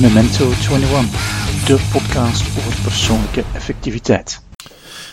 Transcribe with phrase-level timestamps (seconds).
[0.00, 4.40] Memento 21, de podcast over persoonlijke effectiviteit.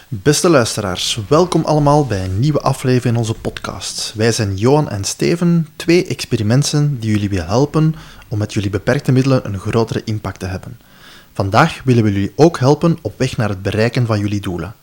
[0.07, 4.13] Beste luisteraars, welkom allemaal bij een nieuwe aflevering in onze podcast.
[4.15, 7.95] Wij zijn Johan en Steven, twee experimenten die jullie willen helpen
[8.27, 10.79] om met jullie beperkte middelen een grotere impact te hebben.
[11.33, 14.75] Vandaag willen we jullie ook helpen op weg naar het bereiken van jullie doelen.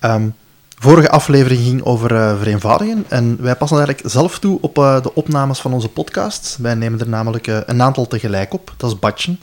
[0.00, 0.34] Um,
[0.78, 5.14] vorige aflevering ging over uh, vereenvoudigen en wij passen eigenlijk zelf toe op uh, de
[5.14, 6.56] opnames van onze podcast.
[6.60, 9.40] Wij nemen er namelijk uh, een aantal tegelijk op, dat is batchen.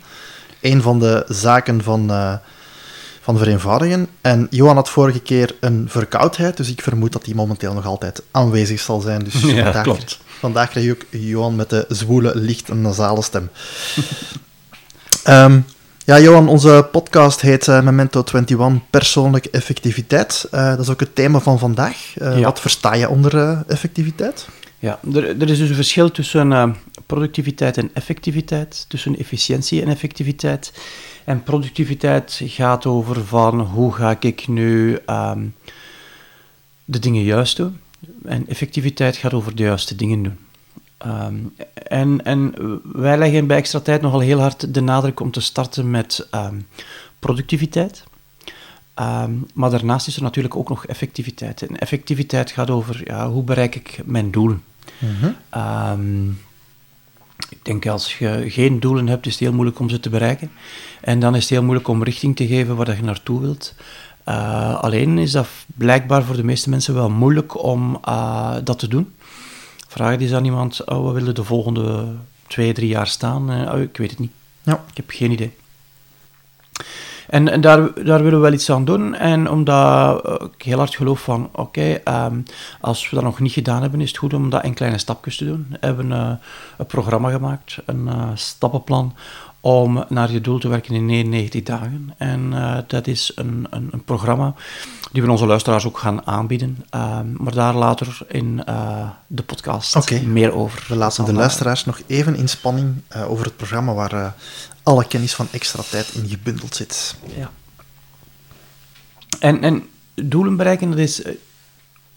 [0.61, 2.11] Een van de zaken van,
[3.21, 4.07] van vereenvoudigen.
[4.21, 8.21] En Johan had vorige keer een verkoudheid, dus ik vermoed dat die momenteel nog altijd
[8.31, 9.23] aanwezig zal zijn.
[9.23, 10.19] Dus ja, vandaag, klopt.
[10.39, 13.49] vandaag krijg je ook Johan met de zwoele, licht en nasale stem.
[15.27, 15.65] um,
[16.05, 20.47] ja, Johan, onze podcast heet uh, Memento 21 Persoonlijke Effectiviteit.
[20.51, 22.13] Uh, dat is ook het thema van vandaag.
[22.17, 22.43] Uh, ja.
[22.43, 24.47] Wat versta je onder effectiviteit?
[24.79, 30.73] Ja, er, er, is dus een verschil tussen productiviteit en effectiviteit, tussen efficiëntie en effectiviteit.
[31.23, 35.55] En productiviteit gaat over van hoe ga ik nu um,
[36.85, 37.79] de dingen juist doen.
[38.25, 40.37] En effectiviteit gaat over de juiste dingen doen.
[41.05, 45.41] Um, en, en wij leggen bij extra tijd nogal heel hard de nadruk om te
[45.41, 46.67] starten met um,
[47.19, 48.03] productiviteit.
[48.99, 51.61] Um, maar daarnaast is er natuurlijk ook nog effectiviteit.
[51.61, 54.63] En effectiviteit gaat over ja, hoe bereik ik mijn doelen.
[54.99, 56.37] Mm
[57.49, 60.51] ik denk als je geen doelen hebt, is het heel moeilijk om ze te bereiken.
[61.01, 63.73] En dan is het heel moeilijk om richting te geven waar je naartoe wilt.
[64.27, 68.87] Uh, alleen is dat blijkbaar voor de meeste mensen wel moeilijk om uh, dat te
[68.87, 69.13] doen.
[69.95, 72.05] Vraag eens aan iemand, oh, wat willen de volgende
[72.47, 73.51] twee, drie jaar staan?
[73.51, 74.31] Uh, oh, ik weet het niet.
[74.63, 74.83] Ja.
[74.89, 75.55] Ik heb geen idee.
[77.27, 79.15] En, en daar, daar willen we wel iets aan doen.
[79.15, 80.25] En omdat
[80.57, 82.43] ik heel hard geloof van, oké, okay, um,
[82.81, 85.37] als we dat nog niet gedaan hebben, is het goed om dat in kleine stapjes
[85.37, 85.67] te doen.
[85.69, 86.31] We hebben uh,
[86.77, 89.15] een programma gemaakt, een uh, stappenplan,
[89.65, 92.13] om naar je doel te werken in 99 dagen.
[92.17, 94.53] En uh, dat is een, een, een, programma
[95.11, 96.85] die we onze luisteraars ook gaan aanbieden.
[96.95, 100.21] Uh, maar daar later in uh, de podcast okay.
[100.21, 100.85] meer over.
[100.87, 102.95] We laten de luisteraars nog even in spanning
[103.27, 104.35] over het programma waar
[104.83, 107.15] alle kennis van extra tijd in gebundeld zit.
[107.37, 107.51] Ja.
[109.39, 111.21] En, en doelen bereiken, dat is...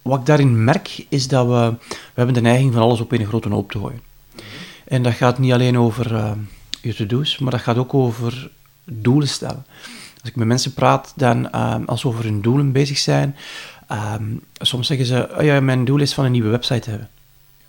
[0.03, 1.75] Wat ik daarin merk, is dat we...
[1.89, 4.01] We hebben de neiging van alles op een grote hoop te gooien.
[4.85, 6.37] En dat gaat niet alleen over
[6.89, 8.51] je to-do's, maar dat gaat ook over
[8.85, 9.67] doelen stellen.
[10.21, 13.37] Als ik met mensen praat, dan um, als we over hun doelen bezig zijn,
[13.93, 17.09] um, soms zeggen ze, oh ja, mijn doel is van een nieuwe website te hebben.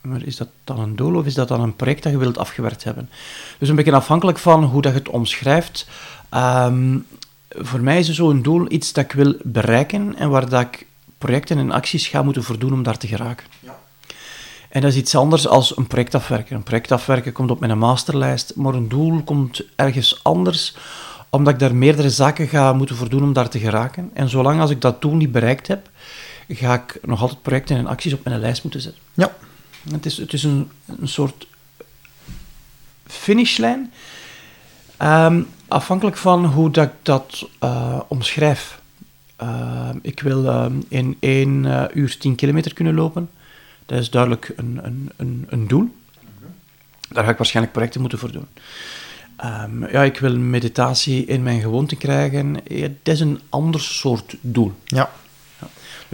[0.01, 2.37] Maar is dat dan een doel of is dat dan een project dat je wilt
[2.37, 3.09] afgewerkt hebben?
[3.57, 5.87] Dus een beetje afhankelijk van hoe dat je het omschrijft.
[6.33, 7.05] Um,
[7.49, 10.85] voor mij is zo'n doel iets dat ik wil bereiken en waar dat ik
[11.17, 13.45] projecten en acties ga moeten voldoen om daar te geraken.
[13.59, 13.78] Ja.
[14.69, 16.55] En dat is iets anders als een project afwerken.
[16.55, 20.75] Een project afwerken komt op mijn masterlijst, maar een doel komt ergens anders,
[21.29, 24.09] omdat ik daar meerdere zaken ga moeten voldoen om daar te geraken.
[24.13, 25.89] En zolang als ik dat doel niet bereikt heb,
[26.47, 29.01] ga ik nog altijd projecten en acties op mijn lijst moeten zetten.
[29.13, 29.35] Ja.
[29.91, 30.69] Het is, het is een,
[30.99, 31.47] een soort
[33.05, 33.91] finishlijn,
[35.01, 38.79] um, afhankelijk van hoe dat ik dat uh, omschrijf.
[39.41, 43.29] Uh, ik wil uh, in 1 uh, uur 10 kilometer kunnen lopen.
[43.89, 45.95] Dat is duidelijk een, een, een, een doel.
[47.09, 48.47] Daar ga ik waarschijnlijk projecten moeten voor doen.
[49.45, 52.57] Um, ja, ik wil meditatie in mijn gewoonte krijgen.
[52.67, 54.73] Ja, dat is een ander soort doel.
[54.85, 55.11] Ja.
[55.59, 55.67] ja.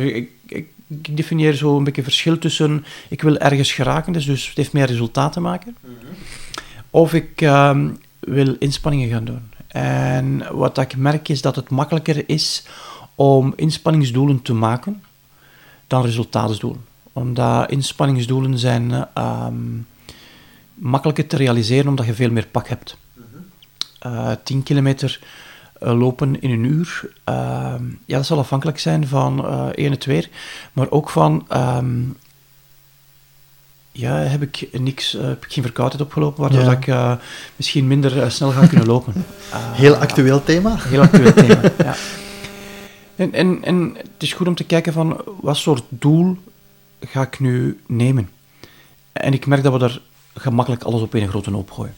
[0.04, 2.86] Ik, ik, ik, definieer zo een beetje verschil tussen...
[3.10, 5.76] Ik wil ergens geraken, dus, dus het heeft meer resultaat te maken.
[5.80, 6.10] Mm -hmm.
[6.90, 9.50] Of ik um, wil inspanningen gaan doen.
[9.68, 12.66] En wat ik merk is dat het makkelijker is
[13.16, 15.04] om inspanningsdoelen te maken
[15.88, 19.88] dan resultaatsdoelen omdat inspanningsdoelen zijn um,
[20.74, 22.98] makkelijker te realiseren omdat je veel meer pak hebt.
[24.06, 25.20] Uh, 10 kilometer
[25.82, 27.36] uh, lopen in een uur, uh,
[28.06, 30.30] ja, dat zal afhankelijk zijn van één het weer,
[30.74, 32.18] maar ook van, um,
[33.92, 37.12] ja, heb ik, niks, heb ik geen verkoudheid opgelopen, waardoor ja.
[37.14, 37.20] ik
[37.56, 39.14] misschien minder snel ga kunnen lopen.
[39.84, 40.76] heel actueel thema.
[40.78, 41.96] Heel actueel thema, ja.
[43.16, 46.38] En, en, en het is goed om te kijken van wat soort doel
[47.00, 48.30] ga ik nu nemen?
[49.12, 50.00] En ik merk dat we daar
[50.34, 51.94] gemakkelijk alles op een grote hoop gooien.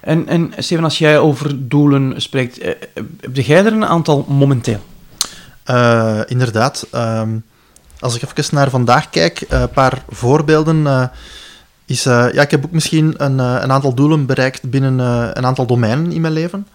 [0.00, 2.72] En, en Steven, als jij over doelen spreekt, eh,
[3.20, 4.80] heb jij er een aantal momenteel?
[5.70, 6.86] Uh, inderdaad.
[6.94, 7.44] Um,
[7.98, 11.10] als ik even naar vandaag kijk, een uh, paar voorbeelden.
[11.84, 14.98] Is, ja, ik heb ook misschien een, een aantal doelen bereikt binnen
[15.38, 16.66] een aantal domeinen in mijn leven.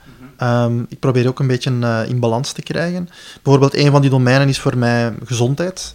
[0.43, 3.09] Um, ik probeer ook een beetje in balans te krijgen.
[3.41, 5.93] Bijvoorbeeld, een van die domeinen is voor mij gezondheid.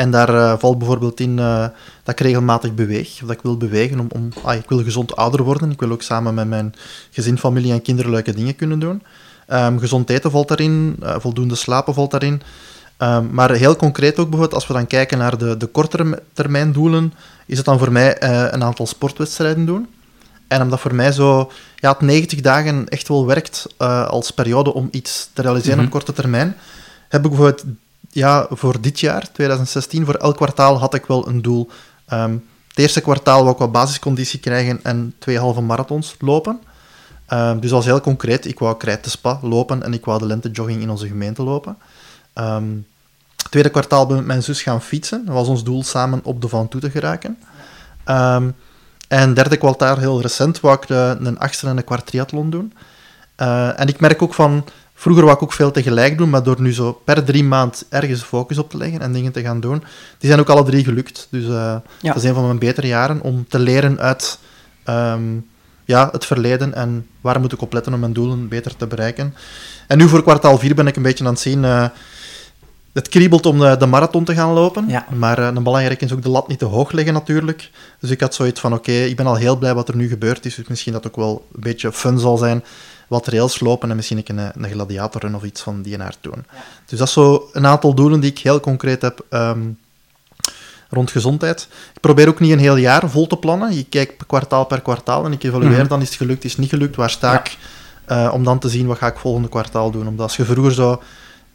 [0.00, 1.66] En daar uh, valt bijvoorbeeld in uh,
[2.02, 5.16] dat ik regelmatig beweeg, of dat ik wil bewegen om, om ah, ik wil gezond
[5.16, 5.70] ouder worden.
[5.70, 6.74] Ik wil ook samen met mijn
[7.10, 9.02] gezin, familie en kinderen leuke dingen kunnen doen.
[9.48, 12.42] Um, gezond eten valt daarin, uh, voldoende slapen valt daarin.
[12.98, 16.72] Um, maar heel concreet ook bijvoorbeeld, als we dan kijken naar de, de kortere termijn
[16.72, 17.12] doelen,
[17.46, 19.88] is het dan voor mij een aantal sportwedstrijden doen.
[20.48, 23.66] En omdat voor mij zo, ja, het 90 dagen echt wel werkt
[24.08, 25.92] als periode om iets te realiseren mm -hmm.
[25.92, 26.56] op korte termijn,
[27.08, 27.64] heb ik bijvoorbeeld
[28.10, 31.70] ja, voor dit jaar, 2016, voor elk kwartaal had ik wel een doel.
[32.12, 36.60] Um, het eerste kwartaal wou ik wat basisconditie krijgen en twee halve marathons lopen.
[37.32, 38.46] Um, dus was heel concreet.
[38.46, 41.76] Ik wou Krijt Spa lopen en ik wou de lentejogging in onze gemeente lopen.
[42.34, 42.86] Um,
[43.50, 45.24] tweede kwartaal ben ik met mijn zus gaan fietsen.
[45.24, 47.38] Dat was ons doel samen op de Van Toe te geraken.
[48.06, 48.54] Um,
[49.08, 52.72] en derde kwartaal, heel recent, wou ik de, een achtste en een kwart triathlon doen.
[53.36, 54.64] Uh, en ik merk ook van
[55.00, 58.22] Vroeger wou ik ook veel tegelijk doen, maar door nu zo per drie maand ergens
[58.22, 59.82] focus op te leggen en dingen te gaan doen,
[60.18, 61.28] die zijn ook alle drie gelukt.
[61.30, 61.82] Dus uh, ja.
[62.00, 64.38] dat is een van mijn betere jaren om te leren uit
[64.84, 65.46] um,
[65.84, 69.34] ja, het verleden en waar moet ik op letten om mijn doelen beter te bereiken.
[69.86, 71.62] En nu voor kwartaal 4 ben ik een beetje aan het zien.
[71.62, 71.86] Uh,
[72.92, 75.06] het kriebelt om de, de, marathon te gaan lopen, ja.
[75.14, 77.70] maar uh, een belangrijk is ook de lat niet te hoog leggen natuurlijk.
[78.00, 80.08] Dus ik had zoiets van, oké, okay, ik ben al heel blij wat er nu
[80.08, 82.64] gebeurd is, dus misschien dat ook wel een beetje fun zal zijn
[83.10, 86.44] wat rails lopen en misschien een, een gladiatorrun of iets van die aard doen.
[86.52, 86.58] Ja.
[86.86, 89.78] Dus dat is zo een aantal doelen die ik heel concreet heb um,
[90.90, 91.68] rond gezondheid.
[91.94, 93.74] Ik probeer ook niet een heel jaar vol te plannen.
[93.74, 95.88] Je kijkt kwartaal per kwartaal en ik evalueer, mm -hmm.
[95.88, 97.56] dan is het gelukt, is het niet gelukt, waar sta ik?
[98.06, 98.26] Ja.
[98.26, 100.06] Uh, om dan te zien, wat ga ik volgende kwartaal doen.
[100.06, 101.02] Omdat als je vroeger zo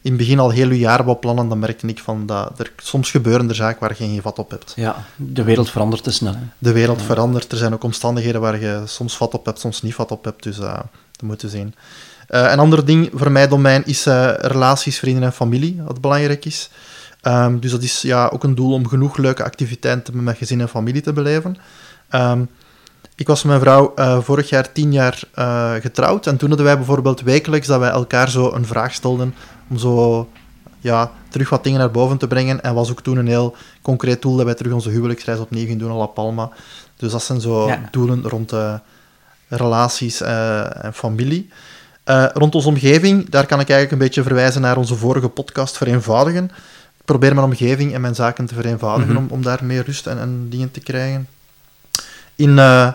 [0.01, 2.71] in het begin al heel je jaar wou plannen, dan merkte ik van dat er
[2.77, 4.73] soms gebeuren er zaken waar je geen vat op hebt.
[4.75, 6.33] Ja, de wereld verandert te snel.
[6.33, 6.39] Hè?
[6.57, 7.05] De wereld ja.
[7.05, 7.51] verandert.
[7.51, 10.43] Er zijn ook omstandigheden waar je soms vat op hebt, soms niet vat op hebt.
[10.43, 10.85] Dus uh, dat
[11.25, 11.73] moeten zien.
[12.29, 16.45] Uh, een ander ding voor mij domein is uh, relaties, vrienden en familie, wat belangrijk
[16.45, 16.69] is.
[17.23, 20.61] Um, dus dat is ja, ook een doel om genoeg leuke activiteiten met mijn gezin
[20.61, 21.57] en familie te beleven.
[22.11, 22.49] Um,
[23.15, 25.23] ik was met mijn vrouw uh, vorig jaar tien jaar
[25.81, 29.35] getrouwd en toen hadden wij bijvoorbeeld wekelijks dat wij elkaar zo een vraag stelden
[29.69, 30.27] om zo
[30.79, 32.61] ja, terug wat dingen naar boven te brengen.
[32.63, 35.77] En was ook toen een heel concreet doel dat wij terug onze huwelijksreis opnieuw gingen
[35.77, 36.49] doen naar La Palma.
[36.97, 37.81] Dus dat zijn zo ja.
[37.91, 38.53] doelen rond
[39.47, 41.49] relaties en familie.
[42.05, 45.77] Uh, rond onze omgeving, daar kan ik eigenlijk een beetje verwijzen naar onze vorige podcast
[45.77, 46.43] Vereenvoudigen.
[46.97, 49.25] Ik probeer mijn omgeving en mijn zaken te vereenvoudigen mm -hmm.
[49.25, 51.27] om, om daar meer rust en, en dingen te krijgen.
[52.35, 52.91] In uh,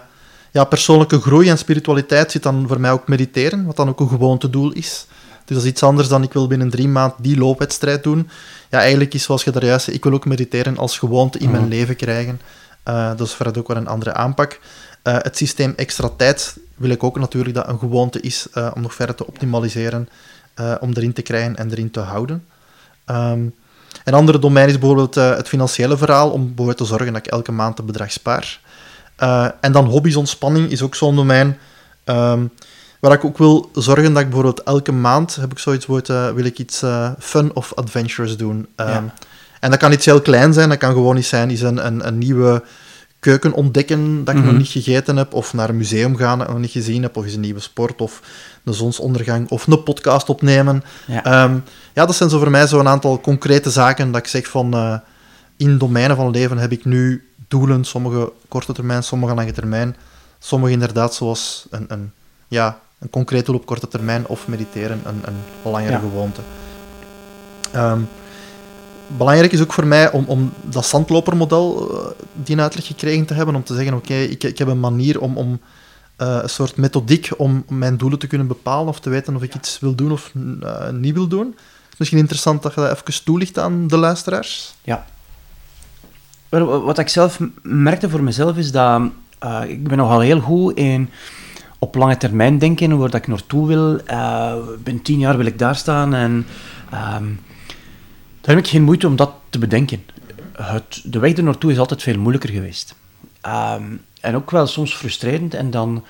[0.51, 4.09] ja, persoonlijke groei en spiritualiteit zit dan voor mij ook mediteren, wat dan ook een
[4.09, 5.07] gewoontedoel is.
[5.45, 8.31] Dus dat is iets anders dan ik wil binnen drie maanden die loopwedstrijd doen.
[8.71, 11.51] Ja, eigenlijk is zoals je daar juist zei, ik wil ook mediteren als gewoonte in
[11.51, 12.41] mijn leven krijgen.
[12.89, 14.61] Uh, dat is verder ook wel een andere aanpak.
[15.05, 18.83] Uh, het systeem extra tijd wil ik ook natuurlijk dat een gewoonte is uh, om
[18.83, 20.09] nog verder te optimaliseren,
[20.61, 22.45] uh, om erin te krijgen en erin te houden.
[23.07, 23.55] Um,
[24.05, 27.53] een andere domein is bijvoorbeeld het financiële verhaal, om bijvoorbeeld te zorgen dat ik elke
[27.53, 28.61] maand een bedrag spaar.
[29.61, 31.59] en dan hobby's, ontspanning is ook zo'n domein
[32.05, 32.51] um,
[33.01, 36.45] waar ik ook wil zorgen dat ik bijvoorbeeld elke maand, heb ik zoiets bijvoorbeeld, wil
[36.45, 36.83] ik iets
[37.19, 38.57] fun of adventures doen.
[38.57, 39.15] Um, ja.
[39.61, 42.07] En dat kan iets heel klein zijn, dat kan gewoon iets zijn, is een, een,
[42.07, 42.63] een nieuwe
[43.21, 44.53] keuken ontdekken dat ik mm -hmm.
[44.53, 47.17] nog niet gegeten heb, of naar een museum gaan dat ik nog niet gezien heb,
[47.17, 48.23] of eens een nieuwe sport, of
[48.65, 50.83] een zonsondergang, of een podcast opnemen.
[51.07, 51.65] Ja, um,
[51.95, 54.95] ja dat zijn zo voor mij zo'n aantal concrete zaken dat ik zeg van uh,
[55.57, 59.97] in domeinen van leven heb ik nu doelen, sommige korte termijn, sommige lange termijn,
[60.39, 62.13] sommige inderdaad zoals een, een,
[62.49, 65.99] ja, een concreet doel op korte termijn of mediteren, een, een langere ja.
[65.99, 66.41] gewoonte.
[67.75, 68.09] Um,
[69.17, 73.55] belangrijk is ook voor mij om, om dat zandlopermodel uh, die uitleg gekregen te hebben,
[73.55, 75.61] om te zeggen, oké, okay, ik, ik heb een manier om, om
[76.19, 79.55] uh, een soort methodiek om mijn doelen te kunnen bepalen of te weten of ik
[79.55, 81.47] iets wil doen of uh, niet wil doen.
[81.47, 84.75] Het is misschien interessant dat je dat even toelicht aan de luisteraars.
[84.83, 85.07] Ja.
[86.49, 89.03] Wat ik zelf merkte voor mezelf is dat
[89.67, 91.11] ik ben nogal heel goed in
[91.79, 94.01] op lange termijn denken, waar dat ik naartoe wil.
[94.83, 96.47] binnen tien jaar wil ik daar staan en...
[97.21, 97.60] Um, daar
[98.55, 100.05] heb ik geen moeite om dat te bedenken.
[100.53, 102.95] Het, de weg er naartoe is altijd veel moeilijker geweest.
[103.47, 105.55] Um, en ook wel soms frustrerend.
[105.55, 106.05] En dan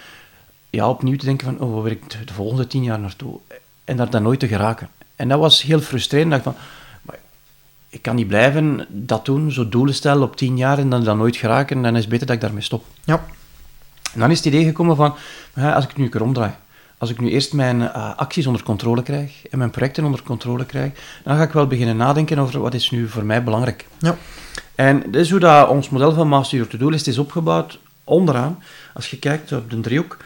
[0.70, 3.38] ja, opnieuw te denken van, oh, waar wil ik de volgende tien jaar naartoe?
[3.84, 4.88] En daar dan nooit te geraken.
[5.16, 6.30] En dat was heel frustrerend.
[6.30, 6.54] Dat ik van,
[7.02, 7.18] maar
[7.88, 11.18] ik kan niet blijven dat doen, zo doelen stellen op tien jaar en dan, dan
[11.18, 11.82] nooit geraken.
[11.82, 12.84] Dan is het beter dat ik daarmee stop.
[13.04, 13.24] Ja.
[14.12, 15.14] En dan is het idee gekomen van,
[15.54, 16.52] als ik het nu een keer omdraai
[17.00, 20.64] als ik nu eerst mijn uh, acties onder controle krijg en mijn projecten onder controle
[20.64, 20.92] krijg,
[21.24, 23.86] dan ga ik wel beginnen nadenken over wat is nu voor mij belangrijk.
[23.98, 24.16] Ja.
[24.74, 27.78] En dat is hoe dat ons model van Master Your To-Do-list is opgebouwd.
[28.04, 28.62] Onderaan,
[28.94, 30.16] als je kijkt op de driehoek,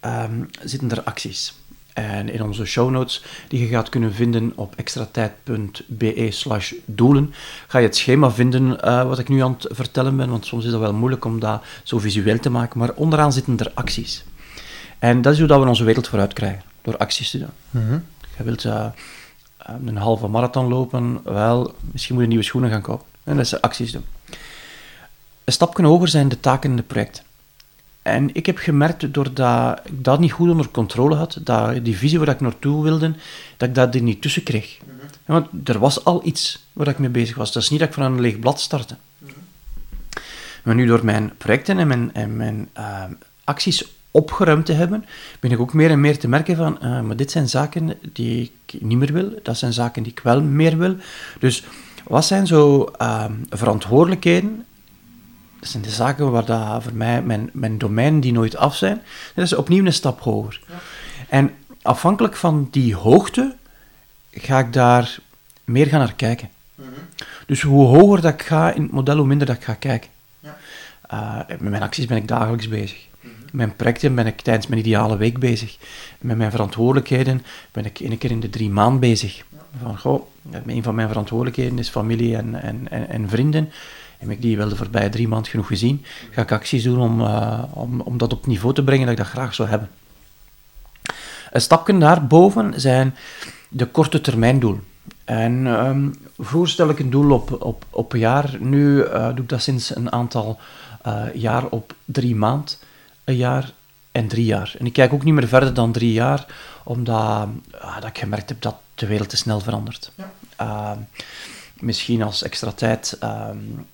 [0.00, 1.54] um, zitten er acties.
[1.92, 7.34] En in onze show notes, die je gaat kunnen vinden op extratijd.be slash doelen,
[7.66, 10.64] ga je het schema vinden uh, wat ik nu aan het vertellen ben, want soms
[10.64, 14.24] is dat wel moeilijk om dat zo visueel te maken, maar onderaan zitten er acties.
[15.00, 17.50] En dat is hoe dat we onze wereld vooruit krijgen, door acties te doen.
[17.70, 17.98] Mhm.
[18.36, 18.86] Je wilt uh,
[19.86, 23.06] een halve marathon lopen, wel, misschien moet je nieuwe schoenen gaan kopen.
[23.24, 24.04] En dat is acties doen.
[25.44, 27.22] Een stapje hoger zijn de taken en de projecten.
[28.02, 32.18] En ik heb gemerkt, doordat ik dat niet goed onder controle had, dat die visie
[32.18, 33.14] waar ik naartoe wilde,
[33.56, 34.78] dat ik dat er niet tussen kreeg.
[35.24, 37.52] Want er was al iets waar ik mee bezig was.
[37.52, 38.96] Dat is niet dat ik van een leeg blad startte.
[40.62, 43.04] Maar nu door mijn projecten en mijn, en mijn uh,
[43.44, 45.04] acties opgeruimd te hebben,
[45.40, 48.52] ben ik ook meer en meer te merken van, uh, maar dit zijn zaken die
[48.66, 50.96] ik niet meer wil, dat zijn zaken die ik wel meer wil.
[51.38, 51.64] Dus
[52.04, 54.64] wat zijn zo uh, verantwoordelijkheden
[55.60, 59.02] dat zijn de zaken waar dat voor mij, mijn, mijn domein die nooit af zijn,
[59.34, 60.60] dat is opnieuw een stap hoger.
[60.68, 60.74] Ja.
[61.28, 63.56] En afhankelijk van die hoogte
[64.30, 65.18] ga ik daar
[65.64, 66.50] meer gaan naar kijken.
[66.74, 67.26] Mm -hmm.
[67.46, 70.10] Dus hoe hoger dat ik ga in het model, hoe minder dat ik ga kijken.
[70.40, 70.56] Ja.
[71.12, 73.08] Uh, met mijn acties ben ik dagelijks bezig.
[73.52, 75.76] Mijn projecten ben ik tijdens mijn ideale week bezig.
[76.18, 79.44] Met mijn verantwoordelijkheden ben ik één keer in de drie maanden bezig.
[79.82, 80.26] Van, goh,
[80.66, 83.70] een van mijn verantwoordelijkheden is familie en, en, en, en vrienden
[84.20, 87.20] heb ik die wel de voorbije drie maanden genoeg gezien, ga ik acties doen om,
[87.20, 89.90] uh, om, om dat op niveau te brengen dat ik dat graag zou hebben.
[91.50, 93.14] Een stapje daarboven zijn
[93.68, 94.84] de korte termijn doelen.
[95.24, 99.42] En um, vroeger stel ik een doel op, op, op een jaar, nu uh, doe
[99.42, 100.58] ik dat sinds een aantal
[101.34, 102.82] jaar op drie maand,
[103.30, 103.72] een jaar
[104.12, 104.74] en drie jaar.
[104.78, 106.46] En ik kijk ook niet meer verder dan drie jaar,
[106.84, 110.12] omdat dat ik gemerkt heb dat de wereld te snel verandert.
[110.56, 110.98] Ja.
[111.74, 113.86] misschien als extra tijd um,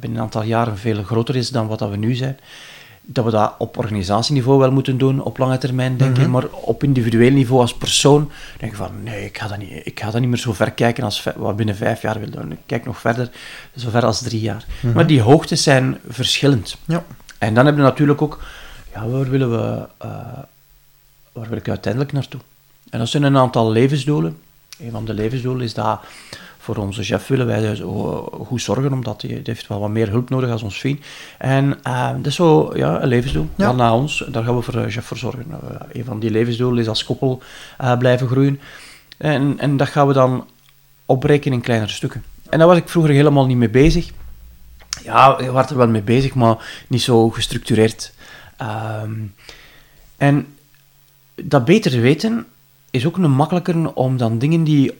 [0.00, 2.38] binnen een aantal jaren veel groter is dan wat dat we nu zijn.
[3.04, 7.30] Dat we dat op organisatieniveau wel moeten doen, op lange termijn denken, maar op individueel
[7.30, 10.30] niveau als persoon denk ik van nee, ik ga dat niet, ik ga dat niet
[10.30, 12.52] meer zo ver kijken als wat binnen vijf jaar wil doen.
[12.52, 13.30] Ik kijk nog verder,
[13.76, 14.64] zo ver als drie jaar.
[14.94, 16.76] Maar die hoogtes zijn verschillend.
[16.84, 17.04] Ja.
[17.42, 18.40] En dan hebben we natuurlijk ook,
[18.94, 20.10] ja, waar willen we, uh,
[21.32, 22.40] waar wil ik uiteindelijk naartoe?
[22.90, 24.38] En dat zijn een aantal levensdoelen.
[24.78, 26.00] Een van de levensdoelen is dat
[26.58, 27.80] voor onze chef willen wij dus
[28.46, 31.04] goed zorgen, omdat hij heeft wel wat meer hulp nodig als ons vriend.
[31.38, 33.48] En uh, dat is zo ja, een levensdoel.
[33.56, 33.66] Ja.
[33.66, 35.46] Dan na ons, daar gaan we voor de chef voor zorgen.
[35.50, 35.56] Uh,
[35.92, 37.42] een van die levensdoelen is als koppel
[37.80, 38.60] uh, blijven groeien.
[39.16, 40.46] En, en dat gaan we dan
[41.06, 42.24] opbreken in kleinere stukken.
[42.50, 44.10] En daar was ik vroeger helemaal niet mee bezig.
[45.02, 48.12] Ja, ik was er wel mee bezig, maar niet zo gestructureerd.
[49.02, 49.34] Um,
[50.16, 50.46] en
[51.34, 52.46] dat beter weten
[52.90, 54.92] is ook een makkelijker om dan dingen die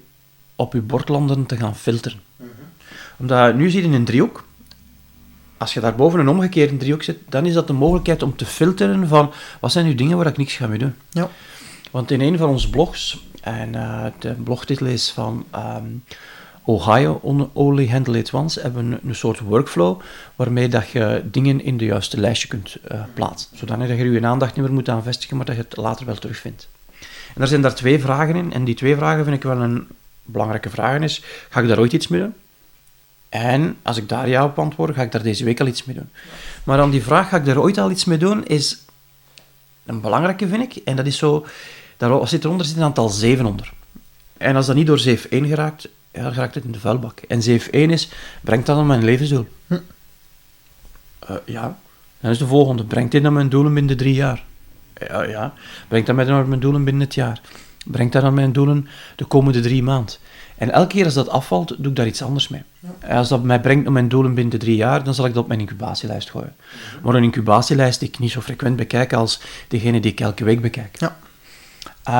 [0.57, 2.21] op je bord landen te gaan filteren.
[2.37, 2.67] Mm -hmm.
[3.17, 4.45] Omdat nu zie je een driehoek.
[5.57, 9.09] Als je daarboven een omgekeerde driehoek zit, dan is dat de mogelijkheid om te filteren
[9.09, 10.95] van wat zijn nu dingen waar ik niks ga mee doen.
[11.11, 11.29] Ja.
[11.91, 16.05] Want in een van onze blogs, en uh, de blogtitel is van um,
[16.65, 17.21] Ohio,
[17.53, 20.01] Only Handle It Once, hebben een, een, soort workflow
[20.37, 23.57] waarmee dat je dingen in de juiste lijstje kunt uh, plaatsen.
[23.57, 26.07] Zodanig dat je je aandacht niet meer moet aan vestigen, maar dat je het later
[26.07, 26.69] wel terugvindt.
[27.01, 29.87] En daar zijn daar twee vragen in, en die twee vragen vind ik wel een
[30.25, 32.35] belangrijke vraag is, ga ik daar ooit iets mee doen?
[33.29, 35.97] En als ik daar ja op antwoord, ga ik daar deze week al iets mee
[35.97, 36.09] doen.
[36.65, 38.79] Maar dan die vraag, ga ik daar ooit al iets mee doen, is
[39.87, 40.83] een belangrijke, vind ik.
[40.85, 41.47] En dat is zo,
[41.97, 43.73] daar zit eronder zit een aantal zeven onder.
[44.37, 47.21] En als dat niet door zeef 1 geraakt, ja, dan geraakt het in de vuilbak.
[47.21, 48.09] En zeef 1 is,
[48.41, 49.47] brengt dat aan mijn levensdoel?
[49.67, 49.75] Hm.
[51.31, 51.79] Uh, ja.
[52.21, 54.45] Dan is de volgende, brengt dit naar mijn doelen binnen drie jaar?
[55.09, 55.53] Ja, ja.
[55.89, 57.41] Brengt dat naar mijn doelen binnen het jaar?
[57.85, 60.15] Brengt dat aan mijn doelen de komende drie maanden?
[60.57, 62.63] En elke keer als dat afvalt, doe ik daar iets anders mee.
[62.81, 63.17] Ja.
[63.17, 65.43] Als dat mij brengt naar mijn doelen binnen de drie jaar, dan zal ik dat
[65.43, 66.55] op mijn incubatielijst gooien.
[66.57, 67.05] Mhm.
[67.07, 70.61] Maar een incubatielijst die ik niet zo frequent bekijk als degene die ik elke week
[70.61, 70.99] bekijk.
[70.99, 71.17] Ja.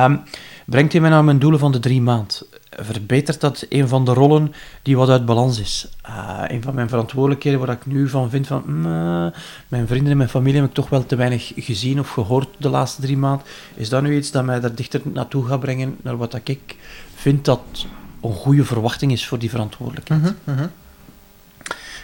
[0.05, 0.21] Um,
[0.65, 2.35] brengt hij mij naar mijn doelen van de drie maanden?
[2.79, 5.87] Verbetert dat een van de rollen die wat uit balans is?
[6.09, 8.63] Uh, een van mijn verantwoordelijkheden waar ik nu van vind van...
[8.65, 9.33] Mm,
[9.67, 12.69] mijn vrienden en mijn familie heb ik toch wel te weinig gezien of gehoord de
[12.69, 13.45] laatste drie maanden.
[13.75, 16.75] Is dat nu iets dat mij daar dichter naartoe gaat brengen naar wat ik
[17.15, 17.85] vind dat
[18.21, 20.21] een goede verwachting is voor die verantwoordelijkheid?
[20.21, 20.71] Mm -hmm.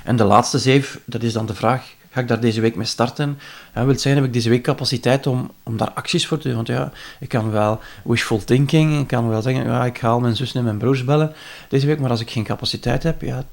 [0.03, 2.85] En de laatste zeef, dat is dan de vraag ga ik daar deze week mee
[2.85, 3.39] starten?
[3.75, 6.55] Ja, wil zijn, heb ik deze week capaciteit om, om daar acties voor te doen?
[6.55, 10.19] Want ja, ik kan wel wishful thinking, ik kan wel zeggen, ja, ik ga al
[10.19, 11.33] mijn zus en mijn broers bellen
[11.69, 13.43] deze week, maar als ik geen capaciteit heb, ja,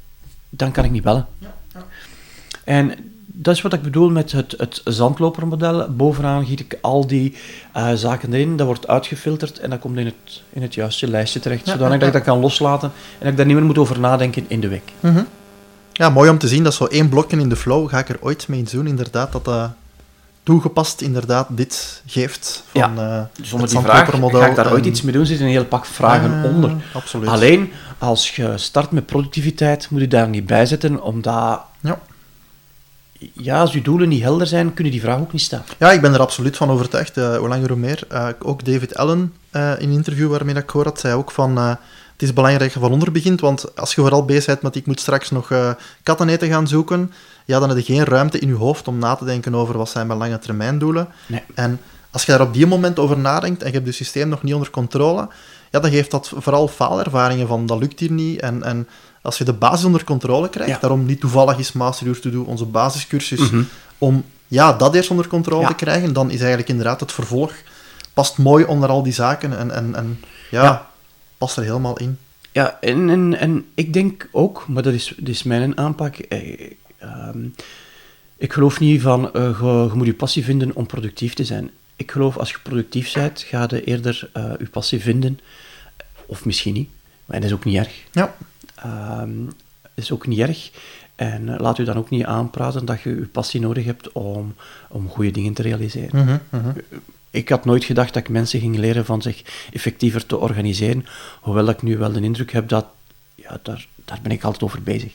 [0.49, 1.27] dan kan ik niet bellen.
[1.39, 1.85] Ja, ja.
[2.65, 2.95] En
[3.39, 5.89] dat is wat ik bedoel met het, het zandlopermodel.
[5.91, 7.37] Bovenaan giet ik al die
[7.77, 11.41] uh, zaken erin, dat wordt uitgefilterd en dat komt in het, in het juiste lijstje
[11.41, 13.79] terecht, ja, zodanig dat ik dat kan loslaten en dat ik daar niet meer moet
[13.79, 14.93] over nadenken in de week.
[15.01, 15.27] Mm -hmm.
[15.97, 18.19] Ja, mooi om te zien dat zo één blokje in de flow, ga ik er
[18.21, 19.71] ooit mee doen, inderdaad, dat dat
[20.43, 22.65] toegepast inderdaad dit geeft.
[22.67, 25.27] Van, Ja, eh, Zonder het die vraag ga ik daar ooit iets mee doen.
[25.27, 26.73] Zitten een heel pak vragen Ah, onder.
[26.95, 27.29] Absoluut.
[27.29, 31.99] Alleen, als je start met productiviteit, moet je daar niet bij zetten, omdat Ja.
[33.33, 35.65] Ja, als je doelen niet helder zijn, kunnen die vragen ook niet staan.
[35.79, 37.17] Ja, ik ben er absoluut van overtuigd.
[37.17, 38.03] eh, hoe langer hoe meer.
[38.09, 41.57] Eh, ook David Allen, eh, in een interview waarmee ik gehoord had, zei ook van...
[41.57, 44.77] het is belangrijk dat je van onder begint, want als je vooral bezig bent met
[44.77, 45.71] ik moet straks nog eh
[46.03, 47.13] katten eten gaan zoeken,
[47.45, 49.89] ja, dan heb je geen ruimte in je hoofd om na te denken over wat
[49.89, 51.09] zijn mijn lange termijn doelen.
[51.27, 51.43] Nee.
[51.55, 51.81] En
[52.11, 54.55] als je daar op die moment over nadenkt en je hebt je systeem nog niet
[54.55, 55.29] onder controle,
[55.71, 58.41] ja, dan geeft dat vooral faalervaringen van dat lukt hier niet.
[58.41, 58.89] En, en
[59.27, 60.79] als je de basis onder controle krijgt, Ja.
[60.81, 63.63] daarom niet toevallig is Master to Do onze basiscursus, Mhm.
[63.99, 65.69] om ja, dat eerst onder controle Ja.
[65.69, 67.53] te krijgen, dan is eigenlijk inderdaad het vervolg
[68.15, 70.91] past mooi onder al die zaken en, en, en ja, Ja.
[71.39, 72.19] past er helemaal in.
[72.53, 76.17] Ja, en, en, en ik denk ook, maar dat is, dat is mijn aanpak.
[76.17, 77.39] eh, ehm,
[78.37, 81.71] ik geloof niet van eh, je, je moet je passie vinden om productief te zijn.
[81.97, 85.41] Ik geloof als je productief bent, ga je eerder eh, je passie vinden.
[86.27, 86.89] Of misschien niet,
[87.25, 87.91] maar dat is ook niet erg.
[88.13, 88.35] Ja,
[89.83, 90.71] Dat is ook niet erg.
[91.17, 94.55] En eh, laat u dan ook niet aanpraten dat je je passie nodig hebt om,
[94.89, 96.25] om goede dingen te realiseren.
[96.25, 96.79] mhm, mhm.
[97.31, 101.07] Ik had nooit gedacht dat ik mensen ging leren van zich effectiever te organiseren,
[101.41, 102.87] hoewel ik nu wel de indruk heb dat,
[103.35, 105.13] ja, daar, daar ben ik altijd over bezig.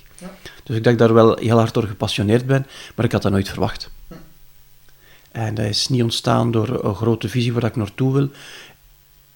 [0.63, 3.21] Dus ik denk dat ik daar wel heel hard door gepassioneerd ben, maar ik had
[3.21, 3.89] dat nooit verwacht.
[5.31, 8.29] En dat is niet ontstaan door een grote visie waar ik naartoe wil.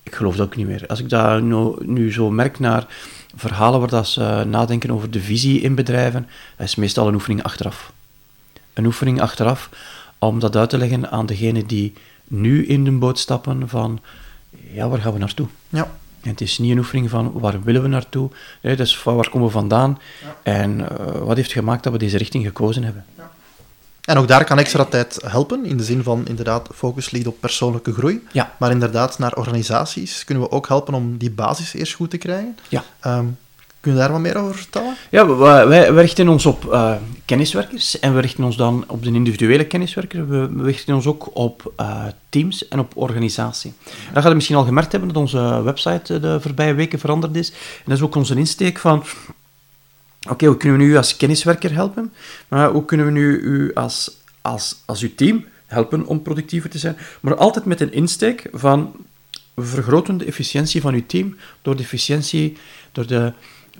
[0.03, 0.87] Ik geloof dat ook niet meer.
[0.87, 2.87] Als ik dat nu, nu zo merk naar
[3.35, 6.27] verhalen waar dat ze nadenken over de visie in bedrijven,
[6.57, 7.91] dat is meestal een oefening achteraf.
[8.73, 9.69] Een oefening achteraf
[10.19, 11.93] om dat uit te leggen aan degene die
[12.27, 13.99] nu in de boot stappen van,
[14.71, 15.47] ja, waar gaan we naartoe?
[15.69, 15.91] ja.
[16.25, 18.29] En het is niet een oefening van waar willen we naartoe,
[18.61, 19.99] nee, dus van waar komen we vandaan
[20.43, 23.05] en eh, wat heeft gemaakt dat we deze richting gekozen hebben.
[24.05, 27.39] En ook daar kan extra tijd helpen, in de zin van inderdaad focus ligt op
[27.39, 28.23] persoonlijke groei.
[28.31, 28.55] Ja.
[28.59, 32.57] Maar inderdaad, naar organisaties kunnen we ook helpen om die basis eerst goed te krijgen.
[32.69, 32.83] Ja.
[32.99, 33.25] Ehm,
[33.79, 34.95] kun je daar wat meer over vertellen?
[35.09, 36.95] Ja, wij, wij richten ons op eh,
[37.25, 40.27] kenniswerkers en we richten ons dan op de individuele kenniswerker.
[40.27, 43.73] We, we richten ons ook op eh, teams en op organisatie.
[43.85, 46.99] En dan gaat je misschien al gemerkt hebben dat onze website eh, de voorbije weken
[46.99, 47.49] veranderd is.
[47.49, 49.03] En dat is ook onze insteek van...
[50.29, 52.13] Oké, hoe kunnen we nu als kenniswerker helpen?
[52.47, 56.77] Maar hoe kunnen we nu u als, als, als uw team helpen om productiever te
[56.77, 56.97] zijn?
[57.19, 58.93] Maar altijd met een insteek van...
[59.53, 62.57] We vergroten de efficiëntie van uw team door de efficiëntie,
[62.91, 63.33] door de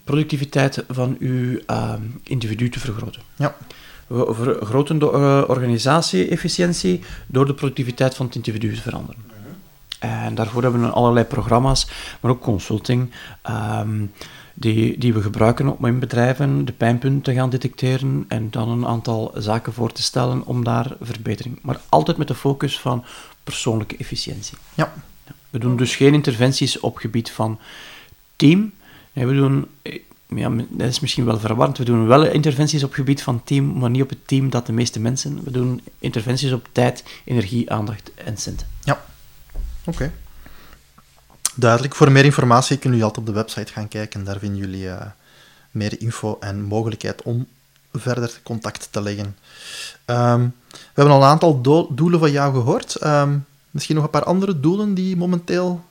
[0.03, 3.21] productiviteit van uw eh, individu te vergroten.
[3.35, 3.55] Ja.
[4.07, 9.23] We vergroten de eh, organisatie-efficiëntie door de productiviteit van het individu te veranderen.
[9.99, 11.87] En daarvoor hebben we allerlei programma's,
[12.19, 14.05] maar ook consulting, ehm,
[14.57, 18.85] die, die we gebruiken om in bedrijven de pijnpunten te gaan detecteren en dan een
[18.85, 21.59] aantal zaken voor te stellen om daar verbetering.
[21.61, 23.05] Maar altijd met de focus van
[23.43, 24.57] persoonlijke efficiëntie.
[24.73, 24.93] Ja.
[25.49, 27.59] We doen dus geen interventies op gebied van
[28.35, 28.73] team.
[29.13, 32.93] Nee, we doen, eh, ja, dat is misschien wel verwarrend, we doen wel interventies op
[32.93, 35.43] gebied van team, maar niet op het team dat de meeste mensen.
[35.43, 38.67] We doen interventies op tijd, energie, aandacht en centen.
[39.85, 40.11] Oké.
[41.55, 41.95] Duidelijk.
[41.95, 44.23] Voor meer informatie kunnen jullie altijd op de website gaan kijken.
[44.23, 45.05] Daar vinden jullie eh,
[45.71, 47.47] meer info en mogelijkheid om
[47.93, 49.35] verder contact te leggen.
[50.05, 50.39] Ehm,
[50.71, 52.95] we hebben al een aantal do- doelen van jou gehoord.
[52.95, 53.37] Ehm,
[53.71, 55.83] misschien nog een paar andere doelen die momenteel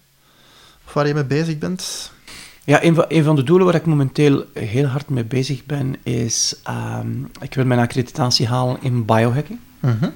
[0.86, 2.12] of waar je mee bezig bent?
[2.64, 5.96] Ja, een van, een van de doelen waar ik momenteel heel hard mee bezig ben,
[6.02, 9.58] is ehm, ik wil mijn accreditatie halen in biohacking.
[9.80, 10.08] Mhm.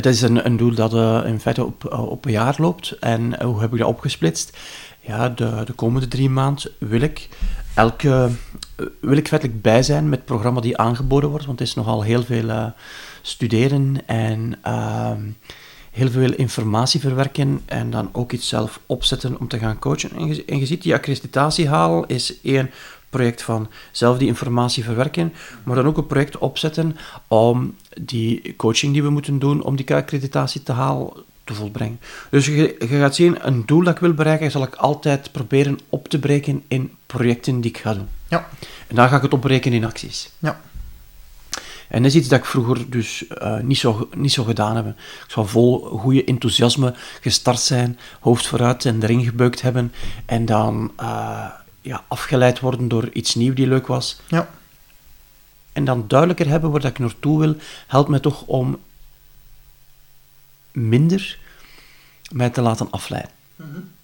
[0.00, 2.90] Het is een, een doel dat eh, in feite op, eh, op een jaar loopt.
[2.90, 4.58] En eh, hoe heb ik dat opgesplitst?
[5.00, 7.28] Ja, de, de komende drie maanden wil ik
[7.74, 8.30] elke
[9.00, 12.02] wil ik feitelijk bij zijn met het programma die aangeboden wordt, want het is nogal
[12.02, 12.72] heel veel
[13.22, 15.20] studeren en ehm,
[15.90, 20.10] heel veel informatie verwerken en dan ook iets zelf opzetten om te gaan coachen.
[20.16, 22.70] En je, en ziet, die accreditatie halen is één
[23.10, 26.96] project van zelf die informatie verwerken, maar dan ook een project opzetten
[27.28, 31.12] om die coaching die we moeten doen om die accreditatie te halen
[31.44, 32.00] te volbrengen.
[32.30, 35.78] Dus je, je gaat zien, een doel dat ik wil bereiken, zal ik altijd proberen
[35.88, 38.08] op te breken in projecten die ik ga doen.
[38.28, 38.48] Ja.
[38.86, 40.30] En dan ga ik het opbreken in acties.
[40.38, 40.60] Ja.
[41.88, 44.86] En dat is iets dat ik vroeger dus eh, niet, zo, niet zo gedaan heb.
[44.86, 49.92] Ik zou vol goede enthousiasme gestart zijn, hoofd vooruit en erin gebeukt hebben.
[50.26, 51.46] En dan eh,
[51.80, 54.20] ja, afgeleid worden door iets nieuws die leuk was.
[54.28, 54.48] Ja.
[55.72, 58.78] En dan duidelijker hebben waar dat ik naartoe wil, helpt mij toch om
[60.72, 61.38] minder
[62.30, 63.30] mij te laten afleiden.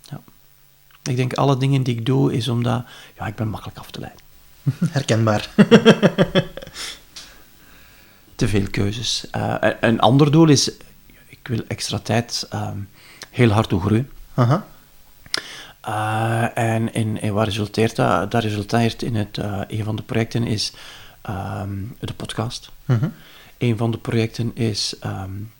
[0.02, 0.20] Ja.
[1.02, 2.84] Ik denk alle dingen die ik doe, is omdat
[3.18, 4.20] ja, ik ben makkelijk af te leiden.
[4.96, 5.48] Herkenbaar.
[8.34, 9.26] te veel keuzes.
[9.36, 10.70] Uh, een ander doel is,
[11.26, 12.78] ik wil extra tijd ehm,
[13.30, 14.10] heel hard toe groeien.
[14.34, 14.66] Aha.
[15.88, 18.30] Uh, en, in, wat resulteert dat?
[18.30, 20.72] Dat resulteert in het, uh, een van de projecten is
[21.60, 22.70] um, de podcast.
[22.84, 23.02] -huh.
[23.58, 25.52] Een van de projecten is um,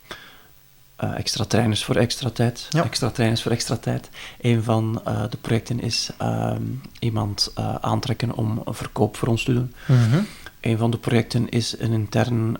[1.04, 2.66] uh, extra trainers voor extra tijd.
[2.70, 2.84] Ja.
[2.84, 4.10] Extra trainers voor extra tijd.
[4.40, 9.74] Een van de projecten is um, iemand aantrekken om een verkoop voor ons te doen.
[9.86, 10.14] -huh.
[10.60, 12.56] Een van de projecten is een intern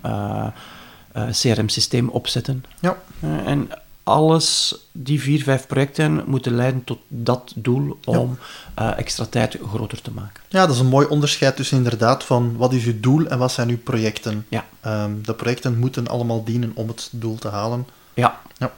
[1.12, 2.64] CRM-systeem opzetten.
[2.80, 2.96] Ja.
[3.20, 3.70] en
[4.06, 8.38] alles, die vier, vijf projecten moeten leiden tot dat doel om
[8.76, 8.92] ja.
[8.92, 10.42] uh, extra tijd groter te maken.
[10.48, 13.52] Ja, dat is een mooi onderscheid tussen inderdaad van wat is uw doel en wat
[13.52, 14.46] zijn uw projecten.
[14.48, 14.64] Ja.
[14.86, 17.86] Um, de projecten moeten allemaal dienen om het doel te halen.
[18.14, 18.40] Ja.
[18.58, 18.72] ja.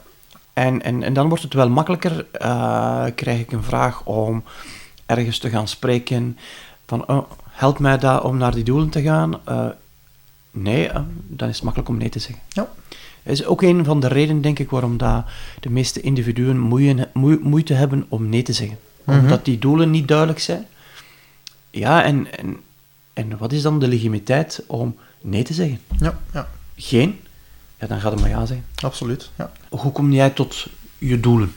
[0.53, 4.43] En, en, en dan wordt het wel makkelijker, uh, krijg ik een vraag om
[5.05, 6.37] ergens te gaan spreken
[6.87, 9.39] van, oh, help mij daar om naar die doelen te gaan.
[9.49, 9.65] Uh,
[10.51, 10.91] nee,
[11.27, 12.41] dan is het makkelijk om nee te zeggen.
[12.49, 12.69] Ja.
[13.23, 15.25] Dat is ook een van de redenen, denk ik, waarom dat
[15.59, 17.09] de meeste individuen moeite,
[17.41, 18.77] moeite hebben om nee te zeggen.
[19.03, 19.19] Mhm.
[19.19, 20.65] Omdat die doelen niet duidelijk zijn.
[21.69, 22.57] Ja, en, en,
[23.13, 25.79] en wat is dan de legitimiteit om nee te zeggen?
[25.97, 26.47] Ja, ja.
[26.75, 27.19] Geen?
[27.79, 28.65] Ja, dan gaat het maar ja zeggen.
[28.75, 29.51] Absoluut, ja.
[29.69, 31.53] Hoe kom jij tot je doelen?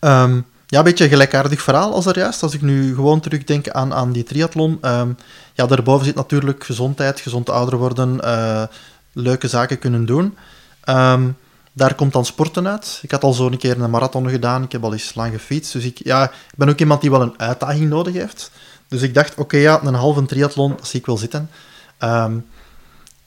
[0.00, 2.42] Um, ja, een beetje een gelijkaardig verhaal als er juist.
[2.42, 4.78] Als ik nu gewoon terugdenk aan, aan die triathlon.
[4.82, 5.16] Um,
[5.54, 8.20] ja, daarboven zit natuurlijk gezondheid, gezond ouder worden...
[8.24, 8.62] Uh,
[9.12, 10.36] leuke zaken kunnen doen.
[10.88, 11.36] Um,
[11.72, 12.98] daar komt dan sporten uit.
[13.02, 14.62] Ik had al zo een keer een marathon gedaan.
[14.62, 15.72] Ik heb al eens lang gefietst.
[15.72, 18.50] Dus ik, ja, ik ben ook iemand die wel een uitdaging nodig heeft.
[18.88, 21.50] Dus ik dacht, oké, okay, ja, een halve triathlon zie ik wel zitten.
[22.00, 22.46] Um,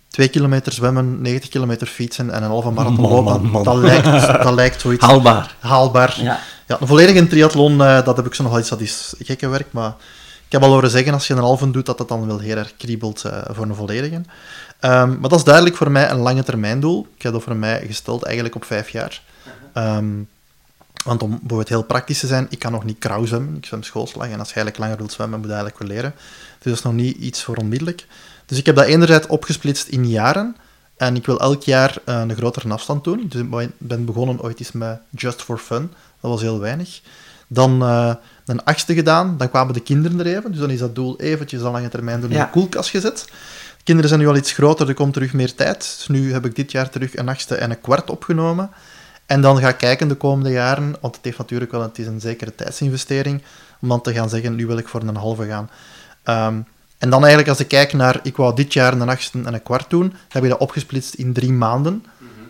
[0.10, 3.42] twee kilometer zwemmen, 90 kilometer fietsen en een halve marathon man, lopen.
[3.42, 3.64] Man, man.
[3.64, 4.04] Dat, lijkt,
[4.44, 5.06] dat lijkt zoiets...
[5.06, 5.56] Haalbaar.
[5.60, 6.16] Haalbaar.
[6.22, 6.40] Ja.
[6.68, 9.48] ja een volledige triathlon, uh, dat heb ik zo nog wel iets, dat is gekke
[9.48, 9.96] werk, maar...
[10.46, 12.58] Ik heb al horen zeggen, als je een halve doet, dat dat dan wel heel
[12.58, 14.22] erg kriebelt uh, voor een volledige.
[14.82, 17.08] Um, maar dat is duidelijk voor mij een lange termijn doel.
[17.16, 19.22] Ik heb dat voor mij gesteld eigenlijk op vijf jaar.
[19.74, 20.28] Um,
[21.06, 23.56] want om bijvoorbeeld heel praktisch te zijn, ik kan nog niet krauw zwemmen.
[23.56, 26.14] Ik zwem schoolslag en als je eigenlijk langer wilt zwemmen, moet je eigenlijk wel leren.
[26.58, 28.08] Dus dat is nog niet iets voor onmiddellijk.
[28.46, 30.56] Dus ik heb dat enerzijds opgesplitst in jaren.
[30.98, 33.26] En ik wil elk jaar uh, een grotere afstand doen.
[33.30, 35.92] Dus ik ben begonnen ooit eens met Just for Fun.
[36.22, 37.02] Dat was heel weinig.
[37.48, 38.14] Dan uh,
[38.46, 40.52] een achtste gedaan, dan kwamen de kinderen er even.
[40.52, 42.44] Dus dan is dat doel eventjes al lange termijn door in Ja.
[42.44, 43.26] de koelkast gezet.
[43.86, 45.78] De kinderen zijn nu al iets groter, er komt terug meer tijd.
[45.98, 48.70] Dus nu heb ik dit jaar terug een achtste en een kwart opgenomen.
[49.26, 52.08] En dan ga ik kijken de komende jaren, want het heeft natuurlijk wel het is
[52.08, 53.44] een zekere tijdsinvestering,
[53.82, 55.70] om dan te gaan zeggen, nu wil ik voor een halve gaan.
[56.50, 56.66] Um,
[56.98, 59.64] en dan eigenlijk als ik kijk naar, ik wou dit jaar een achtste en een
[59.64, 62.06] kwart doen, dan heb je dat opgesplitst in drie maanden.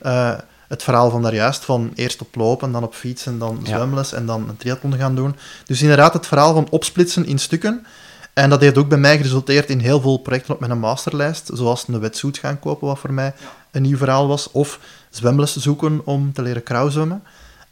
[0.05, 0.33] Uh,
[0.67, 3.75] het verhaal van daarjuist, van eerst op lopen, dan op fietsen, dan Ja.
[3.75, 5.35] zwemles en dan een triathlon gaan doen.
[5.65, 7.85] Dus inderdaad het verhaal van opsplitsen in stukken.
[8.35, 11.87] En dat heeft ook bij mij geresulteerd in heel veel projecten op mijn masterlijst, zoals
[11.87, 13.33] een wetsuit gaan kopen, wat voor mij
[13.71, 17.23] een nieuw verhaal was, of zwemles zoeken om te leren krauwzwemmen.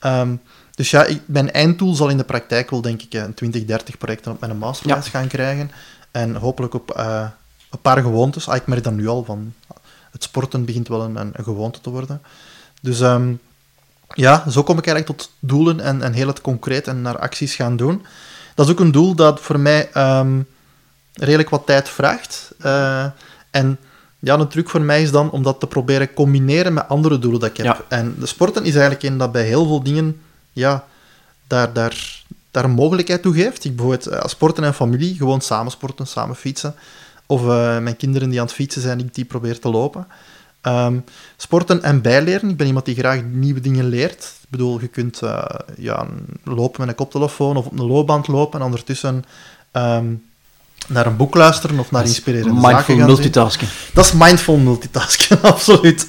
[0.06, 0.42] Um,
[0.76, 3.98] dus ja, ik, mijn einddoel zal in de praktijk wel, denk ik, een 20, 30
[3.98, 5.72] projecten op mijn masterlijst gaan krijgen.
[6.12, 7.28] En hopelijk op uh,
[7.70, 8.48] een paar gewoontes.
[8.48, 9.54] Ah, ik merk dat nu al, van
[10.12, 12.22] het sporten begint wel een, een, een gewoonte te worden.
[12.82, 13.40] Dus um,
[14.14, 17.56] ja, zo kom ik eigenlijk tot doelen en, en heel het concreet en naar acties
[17.56, 18.06] gaan doen.
[18.56, 20.48] Dat is ook een doel dat voor mij um,
[21.14, 22.52] redelijk wat tijd vraagt.
[22.66, 23.06] Uh,
[23.52, 23.78] en
[24.20, 27.40] ja, een truc voor mij is dan om dat te proberen combineren met andere doelen
[27.40, 27.66] dat ik heb.
[27.66, 27.82] Ja.
[27.88, 30.22] En de sporten is eigenlijk een dat bij heel veel dingen
[30.52, 30.86] ja,
[31.48, 33.66] daar, daar, daar een mogelijkheid toe geeft.
[33.66, 36.76] Ik bijvoorbeeld uh, sporten en familie, gewoon samen sporten, samen fietsen.
[37.26, 40.08] Of uh, mijn kinderen die aan het fietsen zijn, ik die probeer te lopen.
[40.68, 41.04] Um,
[41.38, 42.50] sporten en bijleren.
[42.50, 44.34] Ik ben iemand die graag nieuwe dingen leert.
[44.42, 45.46] Ik bedoel, je kunt uh,
[45.78, 46.08] ja,
[46.44, 49.24] lopen met een koptelefoon of op een loopband lopen en ondertussen
[49.72, 50.24] um,
[50.88, 53.68] naar een boek luisteren of naar inspirerende mindful zaken gaan multitasken.
[53.68, 53.94] zien.
[53.94, 56.08] Dat is mindful multitasken, absoluut.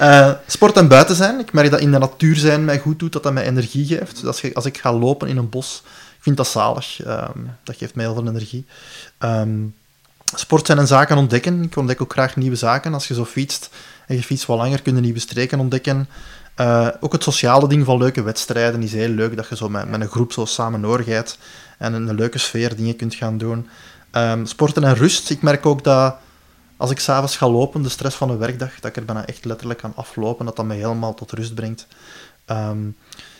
[0.00, 1.38] Uh, sport en buiten zijn.
[1.38, 4.14] Ik merk dat in de natuur zijn mij goed doet, dat dat mij energie geeft.
[4.14, 5.82] Dus als, je, als ik ga lopen in een bos,
[6.16, 7.06] ik vind dat zalig.
[7.06, 8.66] Um, dat geeft mij heel veel energie.
[9.18, 9.74] Um,
[10.34, 11.62] sport zijn en zaken ontdekken.
[11.62, 12.94] Ik ontdek ook graag nieuwe zaken.
[12.94, 13.70] Als je zo fietst
[14.06, 16.08] en je fietst wat langer, kun je nieuwe streken ontdekken.
[16.60, 19.36] Uh, ook het sociale ding van leuke wedstrijden is heel leuk.
[19.36, 21.38] Dat je zo met, met een groep zo samen doorgaat
[21.78, 23.68] en in een leuke sfeer dingen kunt gaan doen.
[24.12, 25.30] Um, sporten en rust.
[25.30, 26.16] Ik merk ook dat
[26.76, 29.44] als ik s'avonds ga lopen, de stress van een werkdag, dat ik er bijna echt
[29.44, 31.86] letterlijk kan aflopen, dat dat me helemaal tot rust brengt.
[32.46, 32.96] Um,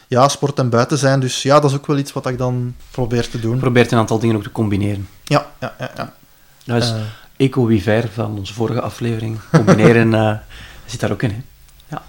[0.09, 1.21] ja, sport en buiten zijn.
[1.21, 3.59] Dus ja, dat is ook wel iets wat ik dan probeer te doen.
[3.59, 5.09] Probeert een aantal dingen ook te combineren.
[5.25, 5.91] Ja, ja, ja.
[5.97, 6.13] ja.
[6.65, 6.97] Dat is uh,
[7.37, 9.39] Eco-Wiver van onze vorige aflevering.
[9.53, 10.33] Combineren uh,
[10.91, 11.31] zit daar ook in.
[11.31, 11.43] Hè?
[11.89, 12.03] Ja.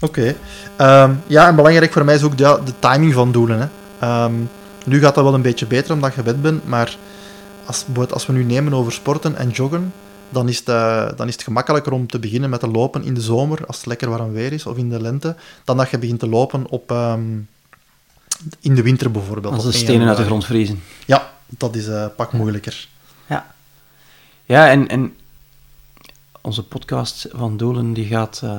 [0.00, 0.34] Oké.
[0.76, 1.04] Okay.
[1.04, 3.70] Um, ja, en belangrijk voor mij is ook de, de timing van doelen.
[3.98, 4.24] Hè.
[4.24, 4.50] Um,
[4.84, 6.96] nu gaat dat wel een beetje beter omdat je gewend bent, maar
[7.66, 9.92] als, als we nu nemen over sporten en joggen,
[10.28, 13.14] dan is, het, eh, dan is het gemakkelijker om te beginnen met te lopen in
[13.14, 15.98] de zomer, als het lekker warm weer is, of in de lente, dan dat je
[15.98, 17.20] begint te lopen op, ehm,
[18.60, 19.54] in de winter bijvoorbeeld.
[19.54, 20.82] Als de 1 stenen uit de grond vriezen.
[21.06, 22.88] Ja, dat is eh pak moeilijker.
[23.26, 23.54] Ja.
[24.44, 25.14] Ja, en, en
[26.40, 28.58] onze podcast van Doelen die gaat eh,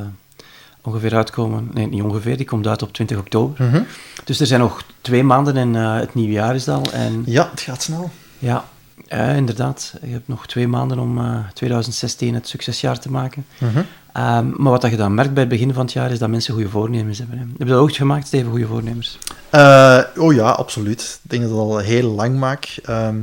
[0.82, 1.70] ongeveer uitkomen.
[1.74, 3.66] Nee, niet ongeveer, die komt uit op 20 oktober.
[3.66, 3.82] Mhm.
[4.24, 6.92] Dus er zijn nog twee maanden en het nieuwe jaar is al.
[6.92, 8.12] En Ja, het gaat snel.
[8.40, 8.66] ja,
[9.08, 13.46] eh, inderdaad, je hebt nog twee maanden om eh, 2016 het succesjaar te maken.
[13.58, 13.82] Mhm.
[14.14, 16.30] Ehm, maar wat dat je dan merkt bij het begin van het jaar is dat
[16.30, 17.38] mensen goede voornemens hebben.
[17.38, 17.44] Hè.
[17.58, 19.18] Heb je dat ook gemaakt, Steven, goede voornemens?
[19.50, 21.20] Eh, oh ja, absoluut.
[21.24, 22.76] Ik denk dat ik dat al heel lang maak.
[22.84, 23.16] Ehm,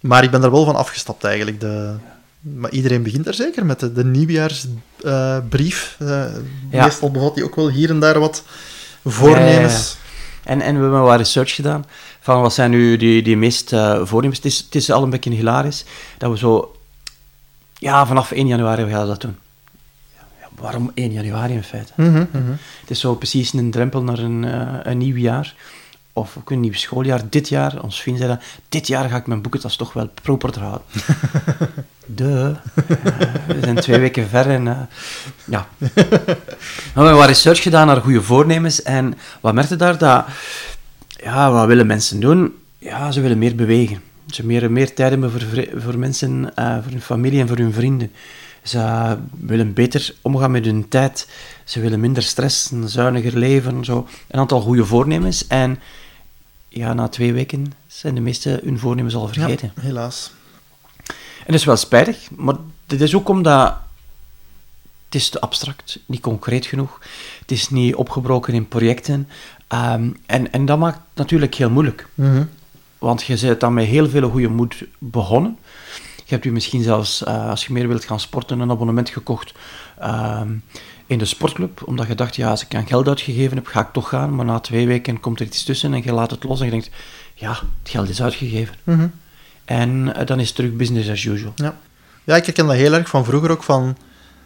[0.00, 1.60] maar ik ben er wel van afgestapt eigenlijk.
[1.60, 1.94] De,
[2.40, 5.96] maar iedereen begint er zeker met de, de nieuwjaarsbrief.
[5.98, 6.06] Eh,
[6.70, 6.84] Ja.
[6.84, 8.42] Meestal bevat die ook wel hier en daar wat
[9.04, 9.96] voornemens.
[10.44, 11.84] En, en we hebben wat research gedaan
[12.32, 14.36] van wat zijn nu die, die meest eh, voornemens.
[14.36, 15.84] Het is, het is al een beetje hilarisch
[16.18, 16.74] dat we zo...
[17.74, 19.36] Ja, vanaf 1 januari gaan we dat doen.
[20.16, 21.92] Ja, waarom 1 januari in feite?
[21.96, 22.50] Mhm, mhm.
[22.80, 25.54] Het is zo precies een drempel naar een, eh, een nieuw jaar.
[26.12, 27.20] Of ook een nieuw schooljaar.
[27.28, 30.60] Dit jaar, ons vriend zei dat, dit jaar ga ik mijn boekentas toch wel proper
[30.60, 30.82] houden.
[32.06, 32.54] De.
[33.46, 34.78] we zijn twee weken ver en eh,
[35.44, 35.66] ja.
[35.78, 36.06] We
[36.94, 39.98] hebben wat research gedaan naar goede voornemens en wat merkte daar?
[39.98, 40.24] Dat,
[41.22, 42.54] ja, wat willen mensen doen?
[42.78, 44.02] Ja, ze willen meer bewegen.
[44.26, 47.72] Ze meer, meer tijd hebben voor, voor mensen, eh, voor hun familie en voor hun
[47.72, 48.12] vrienden.
[48.62, 51.28] Ze willen beter omgaan met hun tijd.
[51.64, 53.84] Ze willen minder stress, een zuiniger leven.
[53.84, 54.08] Zo.
[54.28, 55.46] Een aantal goede voornemens.
[55.46, 55.78] En
[56.68, 59.72] ja, na twee weken zijn de meeste hun voornemens al vergeten.
[59.76, 60.32] Ja, helaas.
[61.38, 62.54] En dat is wel spijtig, maar
[62.86, 63.76] dit is ook omdat
[65.04, 67.00] het is te abstract, niet concreet genoeg.
[67.40, 69.28] Het is niet opgebroken in projecten.
[69.70, 72.06] Ehm, en, en dat maakt het natuurlijk heel moeilijk.
[72.14, 72.44] Mhm.
[72.98, 75.58] Want je bent dan met heel veel goede moed begonnen.
[76.16, 79.52] Je hebt u misschien zelfs, eh, als je meer wilt gaan sporten, een abonnement gekocht
[79.98, 80.52] ehm,
[81.06, 81.82] in de sportclub.
[81.84, 84.34] Omdat je dacht, ja, als ik aan geld uitgegeven heb, ga ik toch gaan.
[84.34, 86.70] Maar na twee weken komt er iets tussen en je laat het los en je
[86.70, 86.90] denkt,
[87.34, 88.74] ja, het geld is uitgegeven.
[88.82, 89.08] Mhm.
[89.64, 91.52] En eh, dan is het terug business as usual.
[91.54, 91.76] Ja.
[92.24, 93.96] ja, ik herken dat heel erg van vroeger ook van...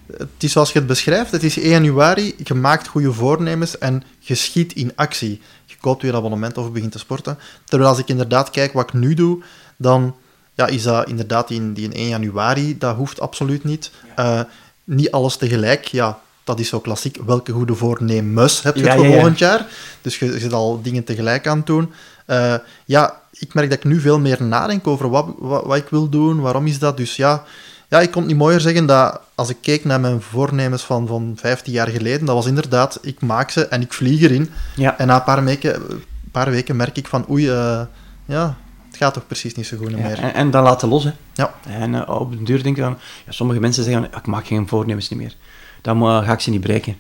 [0.07, 4.03] Het is zoals je het beschrijft, het is 1 januari, je maakt goede voornemens en
[4.19, 5.41] je schiet in actie.
[5.67, 7.39] Je koopt weer een abonnement of begint te sporten.
[7.65, 9.43] Terwijl als ik inderdaad kijk wat ik nu doe,
[9.77, 10.15] dan
[10.55, 13.91] ja, is dat inderdaad die in, die in 1 januari, dat hoeft absoluut niet.
[14.17, 14.41] Eh,
[14.85, 17.19] niet alles tegelijk, ja, dat is zo klassiek.
[17.27, 19.67] Welke goede voornemens heb je Ja, voor ja, volgend jaar?
[20.01, 21.93] Dus je, je zit al dingen tegelijk aan het doen.
[22.27, 25.89] Eh, ja, ik merk dat ik nu veel meer nadenk over wat, wat, wat ik
[25.89, 26.97] wil doen, waarom is dat.
[26.97, 27.45] Dus ja,
[27.95, 31.07] ja, ik kon het niet mooier zeggen dat als ik keek naar mijn voornemens van,
[31.07, 34.51] van 15 jaar geleden, dat was inderdaad, ik maak ze en ik vlieg erin.
[34.77, 34.99] Ja.
[34.99, 35.83] En na een paar weken,
[36.31, 37.81] paar weken merk ik van, oei, eh,
[38.25, 38.57] ja,
[38.89, 40.19] het gaat toch precies niet zo goed Ja, meer.
[40.19, 41.11] en, en dan laten los, hè.
[41.35, 41.55] Ja.
[41.69, 42.99] En eh, op de duur denk je dan...
[43.27, 45.35] Ja, sommige mensen zeggen, ik maak geen voornemens niet meer.
[45.83, 46.97] Dan ga ik ze niet breken.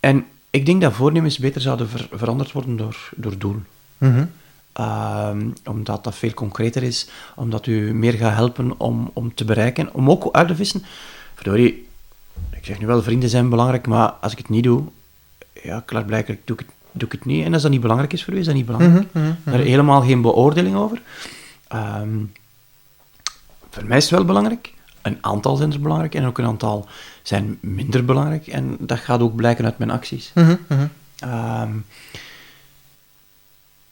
[0.00, 3.66] En ik denk dat voornemens beter zouden ver- veranderd worden door, door doelen.
[3.98, 4.24] Mhm.
[4.80, 9.94] Ehm, omdat dat veel concreter is, omdat u meer gaat helpen om, om te bereiken,
[9.94, 10.82] om ook uit te vissen.
[11.34, 11.86] Verdorie,
[12.50, 14.82] ik zeg nu wel, vrienden zijn belangrijk, maar als ik het niet doe,
[15.62, 17.44] ja, klaarblijkelijk doe ik het, doe ik het niet.
[17.44, 19.06] En als dat niet belangrijk is voor u, is dat niet belangrijk.
[19.12, 21.02] Mhm, Daar helemaal geen beoordeling over.
[21.68, 22.18] Ehm,
[23.70, 24.74] voor mij is het wel belangrijk.
[25.02, 26.86] Een aantal zijn er belangrijk en ook een aantal
[27.22, 28.46] zijn minder belangrijk.
[28.46, 30.30] En dat gaat ook blijken uit mijn acties.
[30.34, 30.86] Mhm, mhm.
[31.18, 31.70] Ehm,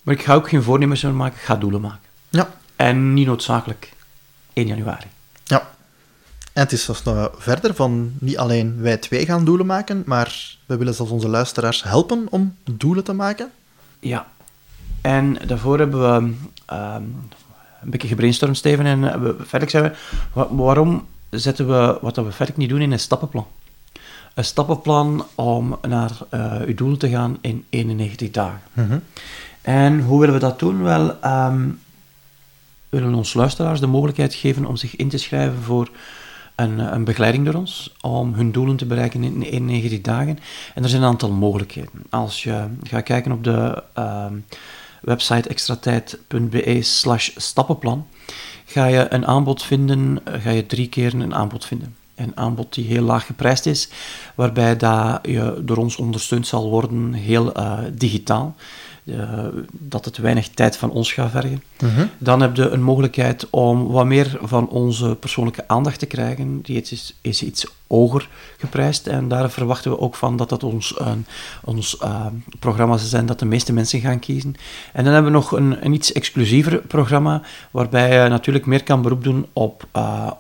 [0.08, 2.08] maar ik ga ook geen voornemens meer maken, ik ga doelen maken.
[2.28, 3.92] Ja, En niet noodzakelijk
[4.52, 5.06] 1 januari.
[5.44, 5.68] ja.
[6.52, 10.56] En het is zelfs nog verder van niet alleen wij twee gaan doelen maken, maar
[10.66, 13.50] we willen zelfs onze luisteraars helpen om doelen te maken.
[14.00, 14.26] Ja.
[15.00, 16.34] En daarvoor hebben we
[16.66, 17.02] ehm,
[17.82, 18.86] een beetje gebrainstormd, Steven.
[18.86, 19.92] En eh, we, verder zijn we,
[20.32, 23.46] wa- waarom zetten we wat we verder niet doen in een stappenplan?
[24.34, 28.60] Een stappenplan om naar eh uw doel te gaan in 91 dagen.
[28.72, 28.98] Mhm.
[29.68, 30.82] En hoe willen we dat doen?
[30.82, 31.66] Wel, ehm,
[32.88, 35.90] we willen ons luisteraars de mogelijkheid geven om zich in te schrijven voor
[36.54, 40.38] een, eh, een begeleiding door ons, om hun doelen te bereiken in 91 dagen.
[40.74, 41.90] En er zijn een aantal mogelijkheden.
[42.10, 44.34] Als je gaat kijken op de ehm,
[45.00, 48.06] website extratijd.be slash stappenplan,
[48.64, 51.96] ga je een aanbod vinden, eh, ga je drie keer een aanbod vinden.
[52.14, 53.88] Een aanbod die heel laag geprijsd is,
[54.34, 58.56] waarbij dat je door ons ondersteund zal worden, heel eh, digitaal.
[59.08, 61.62] Eh, dat het weinig tijd van ons gaat vergen.
[61.80, 62.06] Mhm.
[62.18, 66.60] Dan heb je een mogelijkheid om wat meer van onze persoonlijke aandacht te krijgen.
[66.62, 69.06] Die is, is iets hoger geprijsd.
[69.06, 71.26] En daar verwachten we ook van dat dat ons, een
[71.64, 72.26] ons eh,
[72.58, 74.54] programma zal zijn dat de meeste mensen gaan kiezen.
[74.92, 79.02] En dan hebben we nog een, een iets exclusiever programma, waarbij je natuurlijk meer kan
[79.02, 80.30] beroep doen op eh,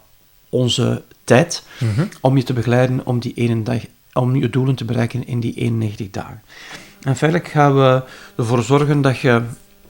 [0.48, 2.06] onze tijd Mhm.
[2.20, 3.80] om je te begeleiden om, die ene dag,
[4.12, 6.42] om je doelen te bereiken in die 91 dagen.
[7.00, 8.02] En feitelijk gaan we
[8.36, 9.42] ervoor zorgen dat je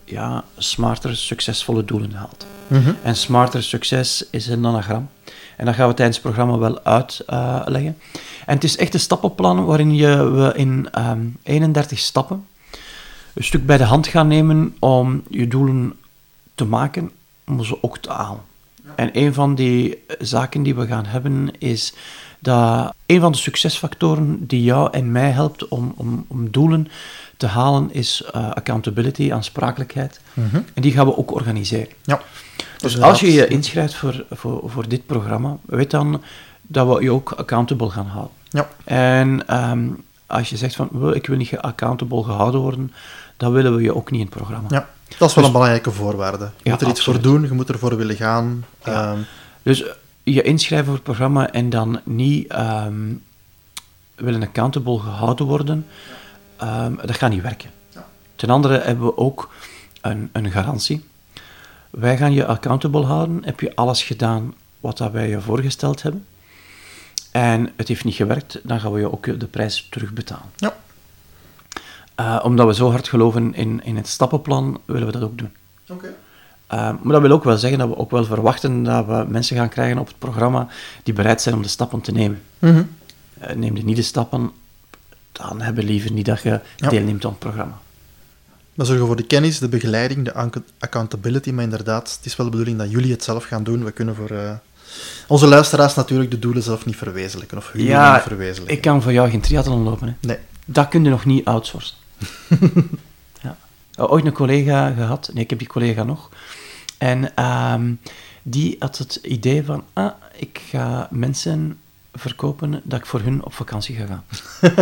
[0.04, 2.46] ja, smarter, succesvolle doelen haalt.
[2.66, 2.92] Mhm.
[3.02, 5.08] En smarter succes is een anagram.
[5.56, 7.98] En dat gaan we tijdens het programma wel uitleggen.
[8.46, 12.46] en het is echt een stappenplan waarin je, we in ehm 31 stappen
[13.38, 15.94] een stuk bij de hand gaan nemen om je doelen
[16.54, 17.10] te maken,
[17.46, 18.40] om ze ook te halen.
[18.94, 21.94] En een van die zaken die we gaan hebben is
[22.38, 26.88] dat een van de succesfactoren die jou en mij helpt om, om, om doelen
[27.36, 30.20] te halen is eh, accountability, aansprakelijkheid.
[30.34, 30.56] Mhm.
[30.74, 31.88] En die gaan we ook organiseren.
[32.02, 32.20] Ja.
[32.78, 33.10] Dus Inderdaad.
[33.10, 36.22] als je je inschrijft voor, voor, voor dit programma, weet dan
[36.62, 38.32] dat we je ook accountable gaan houden.
[38.48, 38.68] Ja.
[38.84, 39.86] En ehm,
[40.26, 42.92] als je zegt van, "Wel, ik wil niet accountable gehouden worden,
[43.36, 44.68] dan willen we je ook niet in het programma.
[44.70, 46.44] ja, dat is wel Dus- een belangrijke voorwaarde.
[46.44, 48.64] Je Ja, moet er iets voor doen, je moet ervoor willen gaan.
[48.84, 49.10] Ja.
[49.12, 49.18] Ehm,
[49.62, 49.84] Dus
[50.32, 53.14] je inschrijven voor het programma en dan niet ehm,
[54.14, 55.86] willen accountable gehouden worden,
[56.56, 57.70] ehm, dat gaat niet werken.
[58.36, 59.50] Ten andere hebben we ook
[60.00, 61.04] een, een garantie.
[61.90, 63.44] Wij gaan je accountable houden.
[63.44, 66.26] Heb je alles gedaan wat dat wij je voorgesteld hebben?
[67.30, 70.50] En het heeft niet gewerkt, dan gaan we je ook de prijs terugbetalen.
[70.56, 70.76] ja.
[72.14, 75.52] Eh, omdat we zo hard geloven in, in het stappenplan, willen we dat ook doen.
[75.88, 76.14] Oké.
[76.72, 79.56] Uh, maar dat wil ook wel zeggen dat we ook wel verwachten dat we mensen
[79.56, 80.68] gaan krijgen op het programma
[81.02, 82.40] die bereid zijn om de stappen te nemen.
[82.58, 82.82] Mhm.
[83.42, 84.50] Uh, neem je niet de stappen,
[85.32, 86.88] dan hebben we liever niet dat je Ja.
[86.88, 87.78] deelneemt aan het programma.
[88.74, 92.46] We zorgen voor de kennis, de begeleiding, de ac- accountability, maar inderdaad, het is wel
[92.46, 93.84] de bedoeling dat jullie het zelf gaan doen.
[93.84, 94.52] We kunnen voor eh,
[95.28, 98.76] onze luisteraars natuurlijk de doelen zelf niet verwezenlijken, of hun doelen Ja, niet verwezenlijken.
[98.76, 100.06] ik kan voor jou geen triathlon lopen.
[100.08, 100.26] Hè.
[100.28, 100.38] Nee.
[100.64, 101.96] Dat kun je nog niet outsourcen.
[103.98, 106.28] Uh, ooit een collega gehad, nee, ik heb die collega nog.
[106.98, 107.92] En ehm,
[108.42, 111.78] die had het idee van, ah, ik ga mensen
[112.14, 114.24] verkopen dat ik voor hun op vakantie ga gaan.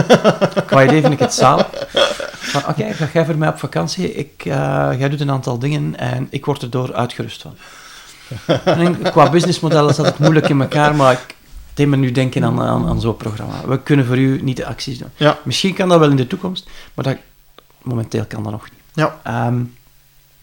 [0.66, 1.66] Qua idee vind ik het zaal.
[2.30, 5.98] Van, oké, ga jij voor mij op vakantie, ik, eh, jij doet een aantal dingen
[5.98, 7.54] en ik word erdoor uitgerust van.
[8.64, 11.34] En qua businessmodel zat het moeilijk in elkaar, maar ik
[11.74, 13.66] deed me nu denken aan, aan, aan zo'n programma.
[13.66, 15.10] We kunnen voor u niet de acties doen.
[15.16, 17.16] Ja, Misschien kan dat wel in de toekomst, maar dat,
[17.82, 18.75] momenteel kan dat nog niet.
[18.96, 19.20] Ja.
[19.22, 19.62] Ehm,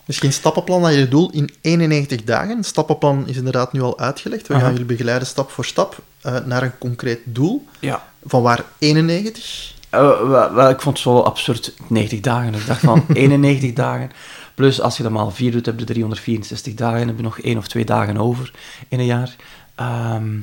[0.05, 2.57] Misschien stappenplan naar je doel in 91 dagen.
[2.57, 4.47] Het stappenplan is inderdaad nu al uitgelegd.
[4.47, 4.63] We Aha.
[4.63, 7.67] gaan jullie begeleiden stap voor stap eh, naar een concreet doel.
[7.79, 8.07] ja.
[8.25, 9.73] Van waar 91?
[9.89, 12.53] Eh, wel, wel, ik vond het zo absurd, 90 dagen.
[12.53, 14.11] Ik dacht van 91 dagen,
[14.55, 17.57] plus als je dat maal 4 doet, heb je 364 dagen, heb je nog één
[17.57, 18.51] of twee dagen over
[18.87, 19.35] in een jaar.
[19.75, 20.35] Ehm,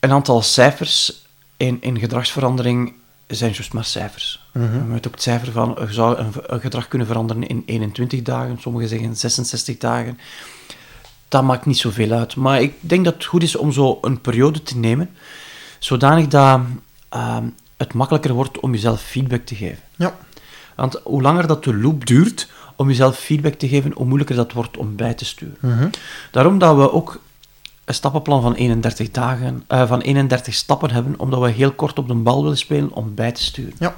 [0.00, 1.24] een aantal cijfers
[1.56, 2.92] in, in gedragsverandering
[3.36, 4.40] zijn juist maar cijfers.
[4.52, 4.86] Mhm.
[4.86, 8.22] Je hebt ook het cijfer van, je zou een, een gedrag kunnen veranderen in 21
[8.22, 10.18] dagen, sommigen zeggen 66 dagen.
[11.28, 12.36] Dat maakt niet zoveel uit.
[12.36, 15.10] Maar ik denk dat het goed is om zo een periode te nemen,
[15.78, 16.60] zodanig dat
[17.08, 17.44] ehm,
[17.76, 19.82] het makkelijker wordt om jezelf feedback te geven.
[19.96, 20.16] Ja.
[20.76, 24.52] Want hoe langer dat de loop duurt om jezelf feedback te geven, hoe moeilijker dat
[24.52, 25.56] wordt om bij te sturen.
[25.60, 25.88] Mhm.
[26.30, 27.20] Daarom dat we ook
[27.90, 32.08] een stappenplan van 31 dagen, eh, van 31 stappen hebben, omdat we heel kort op
[32.08, 33.74] de bal willen spelen om bij te sturen.
[33.78, 33.94] Ja.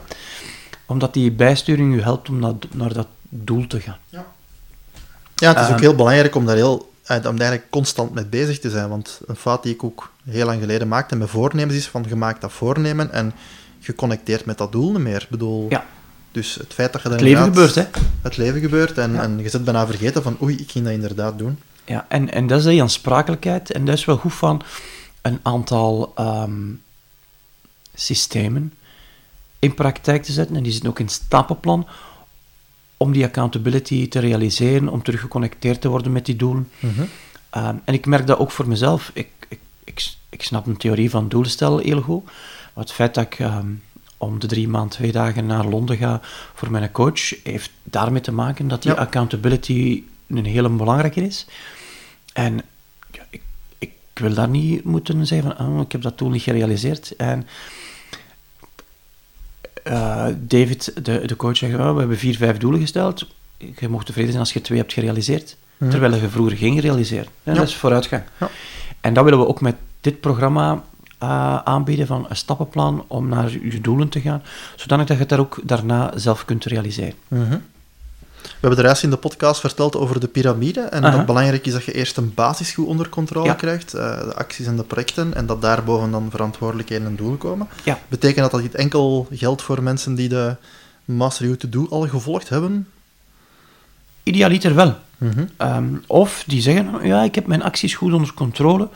[0.87, 3.97] Omdat die bijsturing u helpt om naar, naar dat doel te gaan.
[4.09, 5.81] Ja, het is ook Ehm.
[5.81, 8.89] heel belangrijk om daar, heel, eh, om daar eigenlijk constant mee bezig te zijn.
[8.89, 12.17] Want een fout die ik ook heel lang geleden maakte met voornemens is van je
[12.17, 13.33] maakt dat voornemen en
[13.81, 15.23] geconnecteerd met dat doel niet meer.
[15.23, 15.85] Ik bedoel, Ja.
[16.33, 17.85] dus het feit dat je Het leven gebeurt, hè?
[18.23, 19.23] Het leven gebeurt en, Ja.
[19.23, 21.59] en je zit bijna vergeten van oei, ik ging dat inderdaad doen.
[21.85, 23.73] Ja, en, en dat is die aansprakelijkheid.
[23.73, 24.63] En dat is wel goed van
[25.23, 26.61] een aantal ehm,
[27.95, 28.73] systemen
[29.59, 30.57] in praktijk te zetten.
[30.57, 31.87] En die zitten ook in het stappenplan
[32.97, 36.69] om die accountability te realiseren, om terug geconnecteerd te worden met die doelen.
[36.79, 37.03] Mhm.
[37.51, 39.11] Ehm, en ik merk dat ook voor mezelf.
[39.15, 42.25] Ik, ik, ik, ik snap een theorie van doelen stellen heel goed.
[42.75, 43.67] Maar het feit dat ik ehm,
[44.17, 46.21] om de drie maanden, twee dagen naar Londen ga
[46.55, 48.99] voor mijn coach, heeft daarmee te maken dat die Ja.
[48.99, 50.03] accountability
[50.37, 51.47] een hele belangrijke is.
[52.33, 52.61] En
[53.11, 53.43] ja, ik,
[53.79, 57.17] ik wil daar niet moeten zeggen van, oh, ik heb dat doel niet gerealiseerd.
[57.17, 57.47] En
[59.83, 63.27] eh, David, de, de coach, zegt, oh, we hebben vier, vijf doelen gesteld.
[63.79, 65.57] Je mocht tevreden zijn als je twee hebt gerealiseerd.
[65.77, 65.91] Mhm.
[65.91, 67.27] Terwijl je vroeger ging realiseren.
[67.43, 67.55] Ja.
[67.55, 68.23] Dat is vooruitgang.
[68.41, 68.51] Ja.
[69.01, 70.85] En dat willen we ook met dit programma
[71.19, 74.43] eh, aanbieden van een stappenplan om naar je doelen te gaan,
[74.77, 77.15] zodanig dat je het daar ook daarna zelf kunt realiseren.
[77.29, 77.59] Mhm.
[78.43, 81.73] We hebben de rest in de podcast verteld over de piramide en dat belangrijk is
[81.73, 83.55] dat je eerst een basis goed onder controle Ja.
[83.55, 87.69] krijgt, eh, de acties en de projecten, en dat daarboven dan verantwoordelijkheden en doelen komen.
[87.85, 87.99] Ja.
[88.09, 90.57] Betekent dat dat dit enkel geldt voor mensen die de
[91.05, 92.89] Master You To Do al gevolgd hebben?
[94.23, 94.95] Idealiter wel.
[95.19, 95.45] Mhm.
[95.57, 98.89] Ehm, of die zeggen, ja, ik heb mijn acties goed onder controle,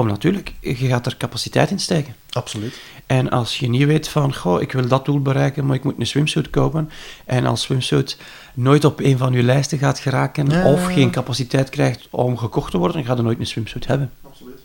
[0.00, 2.14] Om natuurlijk, je gaat er capaciteit in steken.
[2.30, 2.80] Absoluut.
[3.06, 5.94] En als je niet weet van, goh, ik wil dat doel bereiken, maar ik moet
[5.98, 6.90] een swimsuit kopen.
[7.24, 8.16] En als swimsuit
[8.54, 10.94] nooit op een van je lijsten gaat geraken, Ja, of ja, ja.
[10.94, 14.12] geen capaciteit krijgt om gekocht te worden, dan ga je nooit een swimsuit hebben.
[14.22, 14.60] Absoluut.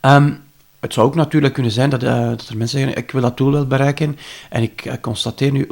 [0.00, 0.32] Ehm,
[0.80, 3.36] het zou ook natuurlijk kunnen zijn dat, eh, dat er mensen zeggen, ik wil dat
[3.36, 4.18] doel wel bereiken,
[4.50, 5.68] en ik eh, constateer nu,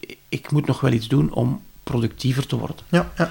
[0.00, 2.76] ik, ik moet nog wel iets doen om productiever te worden.
[2.88, 3.30] Ja, ja.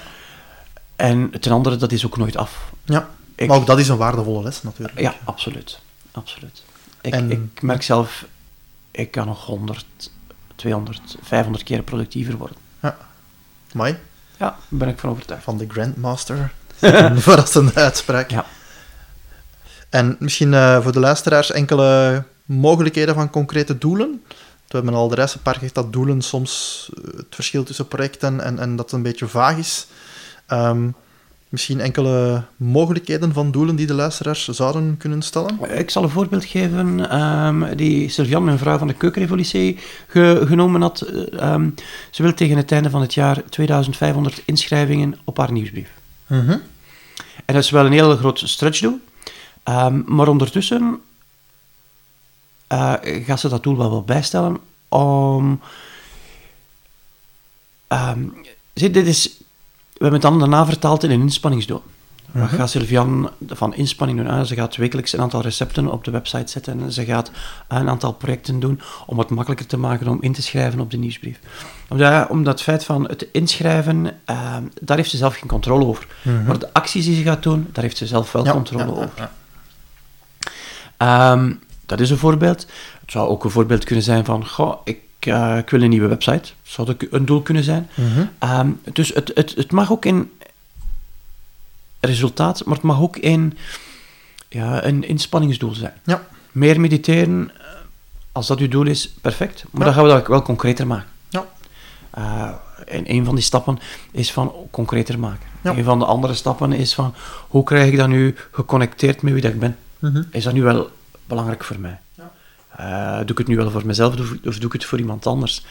[0.96, 2.72] En ten andere, dat is ook nooit af.
[2.84, 3.10] ja.
[3.36, 5.00] Ik- maar ook dat is een waardevolle les natuurlijk.
[5.00, 5.80] Ja, absoluut.
[6.12, 6.64] absoluut.
[7.02, 8.26] Ik, En- ik merk zelf,
[8.92, 9.86] ik kan nog 100,
[10.56, 12.58] 200, 500 keer productiever worden.
[13.74, 13.92] Mai,
[14.38, 15.44] Ja, daar ben ik van overtuigd.
[15.44, 16.52] van de Grandmaster.
[16.80, 18.30] een verrassende uitspraak.
[18.30, 18.46] Ja.
[19.90, 24.24] En misschien eh, voor de luisteraars enkele mogelijkheden van concrete doelen.
[24.68, 27.88] We hebben al de rest een paar keer dat doelen soms eh, het verschil tussen
[27.88, 29.88] projecten en, en dat het een beetje vaag is.
[30.46, 30.88] Ehm,
[31.50, 35.78] misschien enkele mogelijkheden van doelen die de luisteraars zouden kunnen stellen.
[35.78, 40.82] Ik zal een voorbeeld geven ehm, die Sylvian, mijn vrouw van de keukenrevolutie, ge- genomen
[40.82, 41.02] had.
[41.02, 41.70] Eh, ehm,
[42.12, 45.90] ze wil tegen het einde van het jaar 2500 inschrijvingen op haar nieuwsbrief.
[46.28, 46.58] Mhm.
[47.46, 49.00] En dat is wel een heel groot stretchdoel.
[49.64, 51.00] Ehm, maar ondertussen
[52.68, 52.94] eh,
[53.26, 54.58] gaat ze dat doel wel wat bijstellen
[54.90, 55.60] om...
[57.88, 58.20] ehm,
[58.74, 59.40] zie, dit is...
[59.98, 61.82] We hebben het dan daarna vertaald in een inspanningsdoel.
[62.32, 64.28] Wat gaat Sylvian van inspanning doen?
[64.28, 67.32] Ah, ze gaat wekelijks een aantal recepten op de website zetten en ze gaat
[67.68, 70.98] een aantal projecten doen om het makkelijker te maken om in te schrijven op de
[70.98, 71.40] nieuwsbrief.
[71.88, 76.08] Omdat, omdat het feit van het inschrijven, ehm, daar heeft ze zelf geen controle over.
[76.46, 78.90] Maar de acties die ze gaat doen, daar heeft ze zelf wel Ja, controle ja,
[78.90, 79.10] over.
[79.16, 79.32] ja.
[80.98, 81.54] Ehm,
[81.86, 82.66] dat is een voorbeeld.
[83.02, 86.08] Het zou ook een voorbeeld kunnen zijn van, goh, ik, eh, ik wil een nieuwe
[86.08, 86.52] website.
[86.64, 87.90] Zou ook een doel kunnen zijn.
[87.96, 88.26] Mhm.
[88.40, 90.32] Ehm, dus het, het, het mag ook in
[92.00, 93.58] resultaat, maar het mag ook in
[94.50, 95.94] ja, een inspanningsdoel zijn.
[96.04, 96.24] Ja.
[96.52, 97.66] Meer mediteren, eh,
[98.32, 99.64] als dat uw doel is, perfect.
[99.72, 99.86] Maar Ja.
[99.86, 101.08] dan gaan we dat wel concreter maken.
[101.30, 101.46] Ja.
[102.10, 102.50] Eh,
[102.86, 103.80] en een van die stappen
[104.12, 105.48] is van concreter maken.
[105.62, 105.76] Ja.
[105.76, 107.14] Een van de andere stappen is van,
[107.48, 109.78] hoe krijg ik dat nu geconnecteerd met wie dat ik ben?
[110.00, 110.24] Mhm.
[110.32, 110.90] Is dat nu wel
[111.26, 112.00] belangrijk voor mij?
[112.78, 115.28] Eh, doe ik het nu wel voor mezelf of, of doe ik het voor iemand
[115.28, 115.66] anders?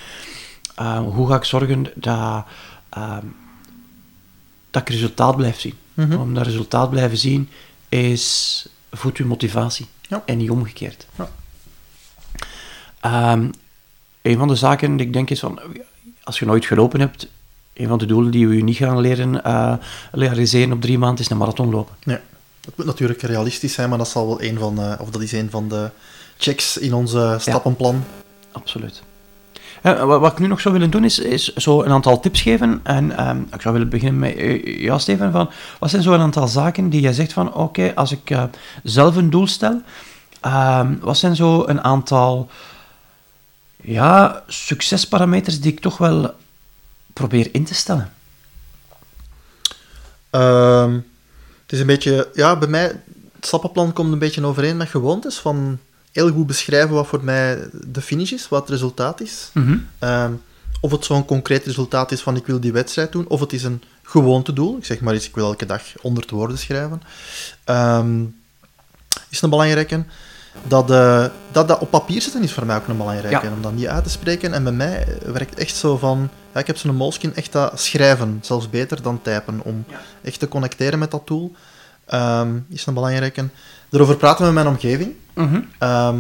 [0.74, 2.44] Eh, hoe ga ik zorgen dat,
[2.88, 3.26] ehm,
[4.70, 5.74] dat ik resultaat blijf zien?
[5.94, 6.16] Mhm.
[6.16, 7.48] Om dat resultaat blijven zien
[7.88, 10.22] is voedt uw motivatie Ja.
[10.26, 11.07] en niet omgekeerd.
[11.16, 11.28] Ja.
[13.00, 13.50] Ehm,
[14.22, 15.61] een van de zaken die ik denk is van,
[16.22, 17.28] als je nooit gelopen hebt,
[17.72, 19.74] een van de doelen die we je niet gaan leren eh,
[20.12, 21.94] realiseren op drie maanden is een marathon lopen.
[22.05, 22.18] Nee.
[22.64, 25.32] Het moet natuurlijk realistisch zijn, maar dat zal wel een van, eh, of dat is
[25.32, 25.90] een van de
[26.39, 28.05] checks in onze stappenplan.
[28.53, 29.03] Absoluut.
[29.82, 32.80] Wat, ik nu nog zou willen doen, is, is zo een aantal tips geven.
[32.82, 35.32] En ehm, ik zou willen beginnen met eh, jou, Steven.
[35.32, 38.45] Van, wat zijn zo een aantal zaken die jij zegt van, oké, als ik eh,
[38.82, 39.82] zelf een doel stel,
[40.41, 42.51] ehm, wat zijn zo een aantal
[43.76, 46.35] ja, succesparameters die ik toch wel
[47.12, 48.12] probeer in te stellen?
[50.30, 50.93] Ehm,
[51.62, 52.85] het is een beetje, ja, bij mij,
[53.35, 55.39] het stappenplan komt een beetje overeen met gewoontes.
[55.39, 55.78] Van
[56.14, 59.50] heel goed beschrijven wat voor mij de finish is, wat het resultaat is.
[59.98, 60.32] Ehm,
[60.80, 63.62] of het zo'n concreet resultaat is van ik wil die wedstrijd doen, of het is
[63.64, 64.76] een gewoontedoel.
[64.76, 67.02] Ik zeg maar eens, ik wil elke dag 100 woorden schrijven.
[67.64, 68.24] Ehm,
[69.28, 70.04] is een belangrijke.
[70.62, 73.46] Dat, eh, dat dat op papier zetten is voor mij ook een belangrijke.
[73.46, 73.52] Ja.
[73.52, 74.52] Om dat niet uit te spreken.
[74.52, 76.28] En bij mij werkt echt zo van...
[76.52, 78.38] Ja, ik heb zo'n moleskin echt dat schrijven.
[78.42, 79.60] Zelfs beter dan typen.
[79.64, 79.84] Om
[80.22, 81.52] echt te connecteren met dat tool.
[82.06, 83.48] Ehm, is een belangrijke.
[83.90, 85.14] Erover praten met mijn omgeving.
[85.78, 86.18] Ehm,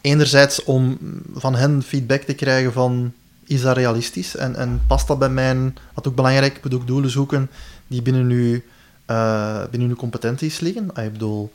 [0.00, 0.98] enerzijds om
[1.34, 3.12] van hen feedback te krijgen van
[3.44, 6.86] is dat realistisch en, en past dat bij mijn, wat ook belangrijk, ik moet ook
[6.86, 7.50] doelen zoeken
[7.86, 8.60] die binnen uw,
[9.06, 10.90] eh, binnen uw competenties liggen.
[10.94, 11.52] Ah, Ik bedoel,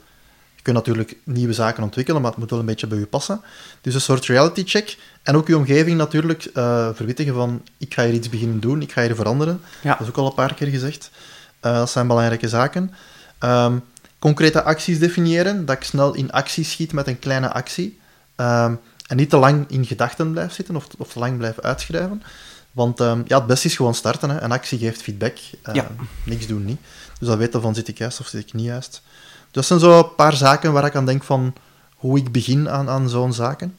[0.56, 3.42] je kunt natuurlijk nieuwe zaken ontwikkelen, maar het moet wel een beetje bij u passen.
[3.82, 4.98] Dus een soort reality check.
[5.24, 8.92] En ook uw omgeving natuurlijk eh, verwittigen van ik ga hier iets beginnen doen, ik
[8.92, 9.62] ga hier veranderen.
[9.82, 9.92] Ja.
[9.92, 11.12] Dat is ook al een paar keer gezegd.
[11.60, 12.92] Eh, dat zijn belangrijke zaken.
[13.40, 13.78] Ehm,
[14.22, 18.00] concrete acties definiëren, dat ik snel in actie schiet met een kleine actie.
[18.36, 18.74] Ehm,
[19.08, 22.24] en niet te lang in gedachten blijf zitten of, of te lang blijf uitschrijven.
[22.72, 24.30] Want ehm, ja, het beste is gewoon starten.
[24.30, 24.42] Hè.
[24.42, 25.38] Een actie geeft feedback.
[25.62, 25.88] Ehm, Ja.
[26.24, 26.80] Niks doen niet.
[27.20, 28.92] Dus dan weten van zit ik juist of zit ik niet juist.
[28.92, 31.54] Dus dat zijn zo een paar zaken waar ik aan denk van
[31.96, 33.76] hoe ik begin aan, aan zo'n zaken.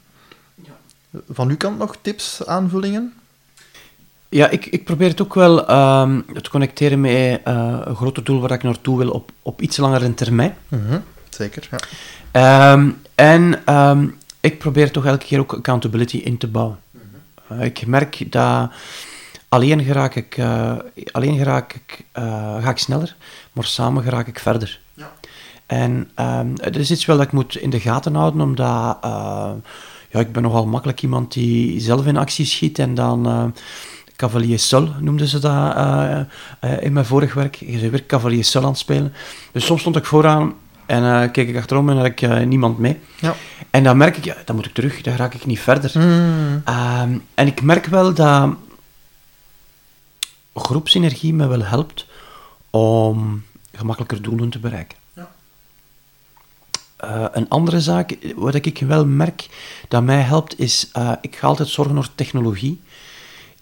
[1.30, 3.14] Van uw kant nog tips, aanvullingen?
[4.32, 8.40] Ja, ik, ik probeer het ook wel ehm, te connecteren met eh, een groter doel
[8.40, 10.54] waar ik naartoe wil op, op iets langere termijn.
[10.68, 11.78] Mhm, Zeker, ja.
[12.30, 14.06] Ehm, en ehm,
[14.40, 16.78] ik probeer toch elke keer ook accountability in te bouwen.
[17.48, 18.70] Eh, ik merk dat
[19.48, 20.74] alleen geraak ik, eh,
[21.10, 22.04] alleen geraak ik,
[22.60, 23.16] ga ik sneller,
[23.52, 24.80] maar samen geraak ik verder.
[24.94, 25.12] Ja.
[25.66, 26.10] En
[26.56, 28.98] er is iets wel dat ik moet in de gaten houden, omdat
[30.10, 33.52] ja, ik ben nogal makkelijk iemand die zelf in actie schiet en dan...
[34.22, 36.20] Cavalier Sol noemden ze dat uh,
[36.64, 37.54] uh, in mijn vorig werk.
[37.54, 39.12] Je bent weer Cavalier Sol aan het spelen.
[39.52, 40.54] Dus soms stond ik vooraan
[40.86, 42.98] en uh, keek ik achterom en had ik niemand mee.
[43.20, 43.34] Ja.
[43.70, 45.92] En dan merk ik, ja, dan moet ik terug, dan raak ik niet verder.
[45.94, 46.62] Mm.
[46.68, 48.54] Um, en ik merk wel dat
[50.54, 52.06] groepsenergie me wel helpt
[52.70, 55.00] om gemakkelijker doelen te bereiken.
[57.04, 59.48] Uh, een andere zaak, wat ik wel merk
[59.88, 62.80] dat mij helpt, is uh, ik ga altijd zorgen voor technologie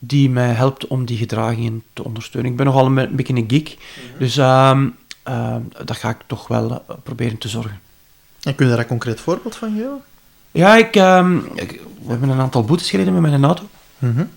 [0.02, 2.50] die mij helpt om die gedragingen te ondersteunen.
[2.50, 4.18] Ik ben nogal een, een beetje een geek, mm -hmm.
[4.18, 4.76] dus uh,
[5.84, 7.80] daar ga ik toch wel proberen te zorgen.
[8.42, 10.02] En kun je daar een concreet voorbeeld van geven?
[10.50, 13.68] Ja, ik, ehm, ik, we hebben een aantal boetes gereden met mijn auto.
[13.98, 14.28] Mm -hmm.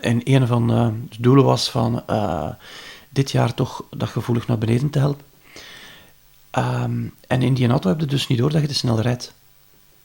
[0.00, 0.66] en een van
[1.10, 2.48] de doelen was van uh,
[3.08, 5.24] dit jaar toch dat gevoelig naar beneden te helpen.
[6.58, 9.34] Um, en in die auto heb je dus niet door dat je te snel rijdt.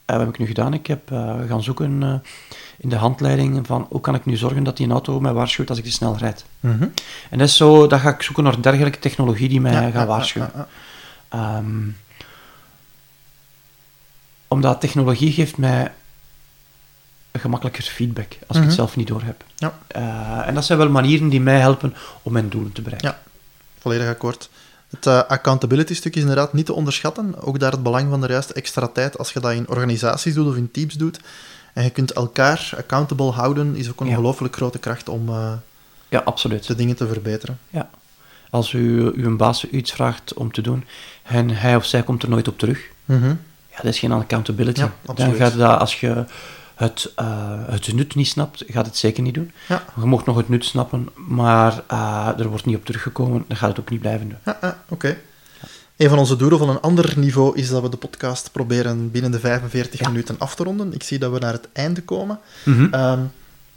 [0.05, 0.73] Uh, wat heb ik nu gedaan?
[0.73, 2.13] Ik heb uh, gaan zoeken uh,
[2.77, 5.77] in de handleiding van hoe kan ik nu zorgen dat die auto mij waarschuwt als
[5.77, 6.45] ik te snel rijd.
[6.59, 6.93] Mm -hmm.
[7.29, 9.93] En dat is zo, dat ga ik zoeken naar dergelijke technologie die mij ja, gaat
[9.93, 10.51] ja, waarschuwen.
[11.31, 11.97] ja, um,
[14.47, 15.91] omdat technologie geeft mij
[17.31, 18.61] een gemakkelijker feedback als mm -hmm.
[18.61, 19.43] ik het zelf niet door heb.
[19.55, 19.77] Ja.
[19.95, 23.09] Uh, en dat zijn wel manieren die mij helpen om mijn doelen te bereiken.
[23.09, 23.19] Ja,
[23.79, 24.49] volledig akkoord.
[24.89, 27.41] Het uh, accountability-stuk is inderdaad niet te onderschatten.
[27.41, 30.47] Ook daar het belang van de juiste extra tijd als je dat in organisaties doet
[30.47, 31.19] of in teams doet.
[31.77, 35.51] En je kunt elkaar accountable houden, is ook een ongelooflijk grote kracht om uh,
[36.09, 36.67] Ja, absoluut.
[36.67, 37.59] de dingen te verbeteren.
[37.69, 37.89] Ja.
[38.49, 40.85] Als u uw baas iets vraagt om te doen
[41.23, 43.27] en hij of zij komt er nooit op terug, Mhm.
[43.69, 44.79] ja, dat is geen accountability.
[44.79, 46.25] Ja, Dan gaat dat, als je
[46.75, 47.27] het, uh,
[47.69, 49.51] het nut niet snapt, gaat het zeker niet doen.
[49.67, 49.83] Ja.
[49.99, 53.69] Je mocht nog het nut snappen, maar uh, er wordt niet op teruggekomen, dan gaat
[53.69, 54.37] het ook niet blijven doen.
[54.61, 55.17] Ja, oké.
[55.97, 59.31] Een van onze doelen van een ander niveau is dat we de podcast proberen binnen
[59.31, 60.09] de 45 Ja.
[60.09, 60.93] minuten af te ronden.
[60.93, 62.39] Ik zie dat we naar het einde komen.
[62.63, 62.93] Mhm.
[62.93, 63.19] Ehm,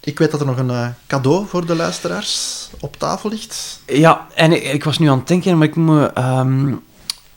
[0.00, 3.80] ik weet dat er nog een eh, cadeau voor de luisteraars op tafel ligt.
[3.86, 6.18] Ja, en ik, ik was nu aan het denken, maar ik moet...
[6.18, 6.80] Um,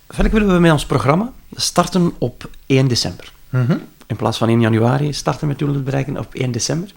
[0.10, 3.32] verder willen we met ons programma starten op 1 december.
[3.50, 3.78] Mhm.
[4.08, 6.92] In plaats van 1 januari starten met doelen bereiken op 1 december.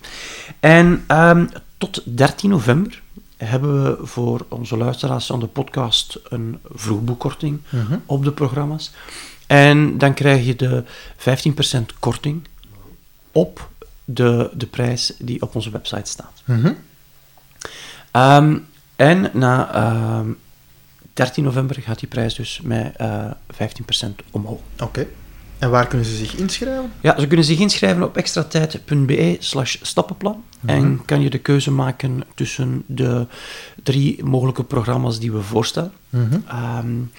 [0.61, 3.03] En um, tot 13 november
[3.37, 7.97] hebben we voor onze luisteraars van de podcast een vroegboekkorting Mhm.
[8.07, 8.91] op de programma's.
[9.47, 10.85] En dan krijg je de
[11.17, 12.43] 15% korting
[13.33, 13.69] op
[14.05, 16.43] de, de prijs die op onze website staat.
[16.45, 16.73] Mhm.
[18.13, 18.67] Um,
[18.97, 20.39] en na um,
[21.13, 24.61] 13 november gaat die prijs dus met uh, 15% omhoog.
[24.81, 25.07] Oké.
[25.59, 26.93] En waar kunnen ze zich inschrijven?
[27.01, 30.45] Ja, ze kunnen zich inschrijven op extratijd.be slash stappenplan.
[30.67, 30.77] Mhm.
[30.77, 33.27] En kan je de keuze maken tussen de
[33.83, 35.93] drie mogelijke programma's die we voorstellen.
[36.11, 37.11] Um,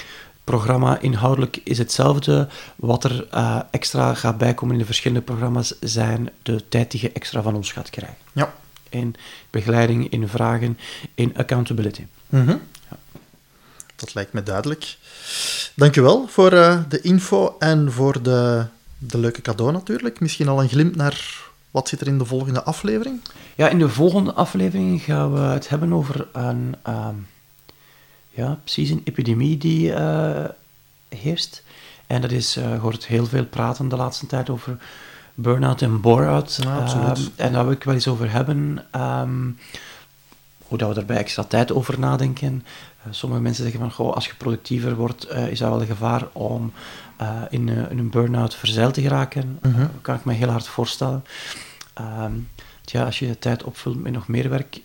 [0.44, 2.48] programma inhoudelijk is hetzelfde.
[2.76, 7.12] Wat er uh, extra gaat bijkomen in de verschillende programma's zijn de tijd die je
[7.12, 8.18] extra van ons gaat krijgen.
[8.32, 8.54] Ja.
[8.90, 9.16] In
[9.50, 10.78] begeleiding, in vragen,
[11.16, 12.06] in accountability.
[12.30, 12.58] Mhm.
[13.96, 14.98] Dat lijkt me duidelijk.
[15.76, 18.66] Dankjewel voor uh, de info en voor de,
[18.98, 20.20] de leuke cadeau natuurlijk.
[20.20, 23.22] Misschien al een glimp naar wat zit er in de volgende aflevering?
[23.56, 27.28] Ja, in de volgende aflevering gaan we het hebben over een, um,
[28.30, 30.46] ja, precies een epidemie die uh,
[31.10, 31.64] heerst.
[32.08, 34.78] En dat is, uh, je hoort heel veel praten de laatste tijd over
[35.34, 36.60] burn-out en bore-out.
[36.64, 37.32] Ja, absoluut.
[37.36, 38.86] En daar wil ik wel eens over hebben.
[38.96, 39.58] Um,
[40.68, 42.66] hoe dat we daarbij extra tijd over nadenken.
[43.08, 46.28] Uh, sommige mensen zeggen van, goh, als je productiever wordt, is dat wel een gevaar
[46.32, 46.74] om
[47.50, 49.60] in, in, een burn-out verzeild te geraken.
[49.62, 49.90] Mm -hmm.
[50.02, 51.24] kan ik me heel hard voorstellen.
[52.02, 52.48] Um,
[52.82, 54.82] tja, als je de tijd opvult met nog meer werk,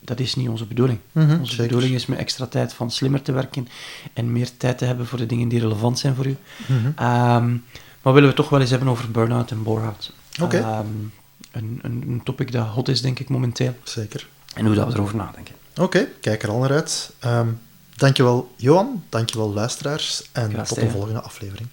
[0.00, 0.98] dat is niet onze bedoeling.
[1.12, 1.66] Mm -hmm, onze zeker.
[1.66, 3.68] bedoeling is met extra tijd van slimmer te werken
[4.12, 6.36] en meer tijd te hebben voor de dingen die relevant zijn voor u.
[6.66, 6.86] Mm -hmm.
[6.86, 7.64] um,
[8.02, 10.12] maar willen we toch wel eens hebben over burn-out en bore-out.
[10.42, 10.78] Okay.
[10.78, 11.12] Um,
[11.52, 13.74] een, een, een topic dat hot is, denk ik, momenteel.
[13.82, 14.28] Zeker.
[14.54, 15.54] En hoe dat we erover nadenken.
[15.70, 17.12] Oké, okay, kijk er al naar uit.
[17.24, 17.60] Um,
[17.96, 20.22] dankjewel Johan, dankjewel luisteraars.
[20.32, 21.68] En Graag tot de volgende aflevering.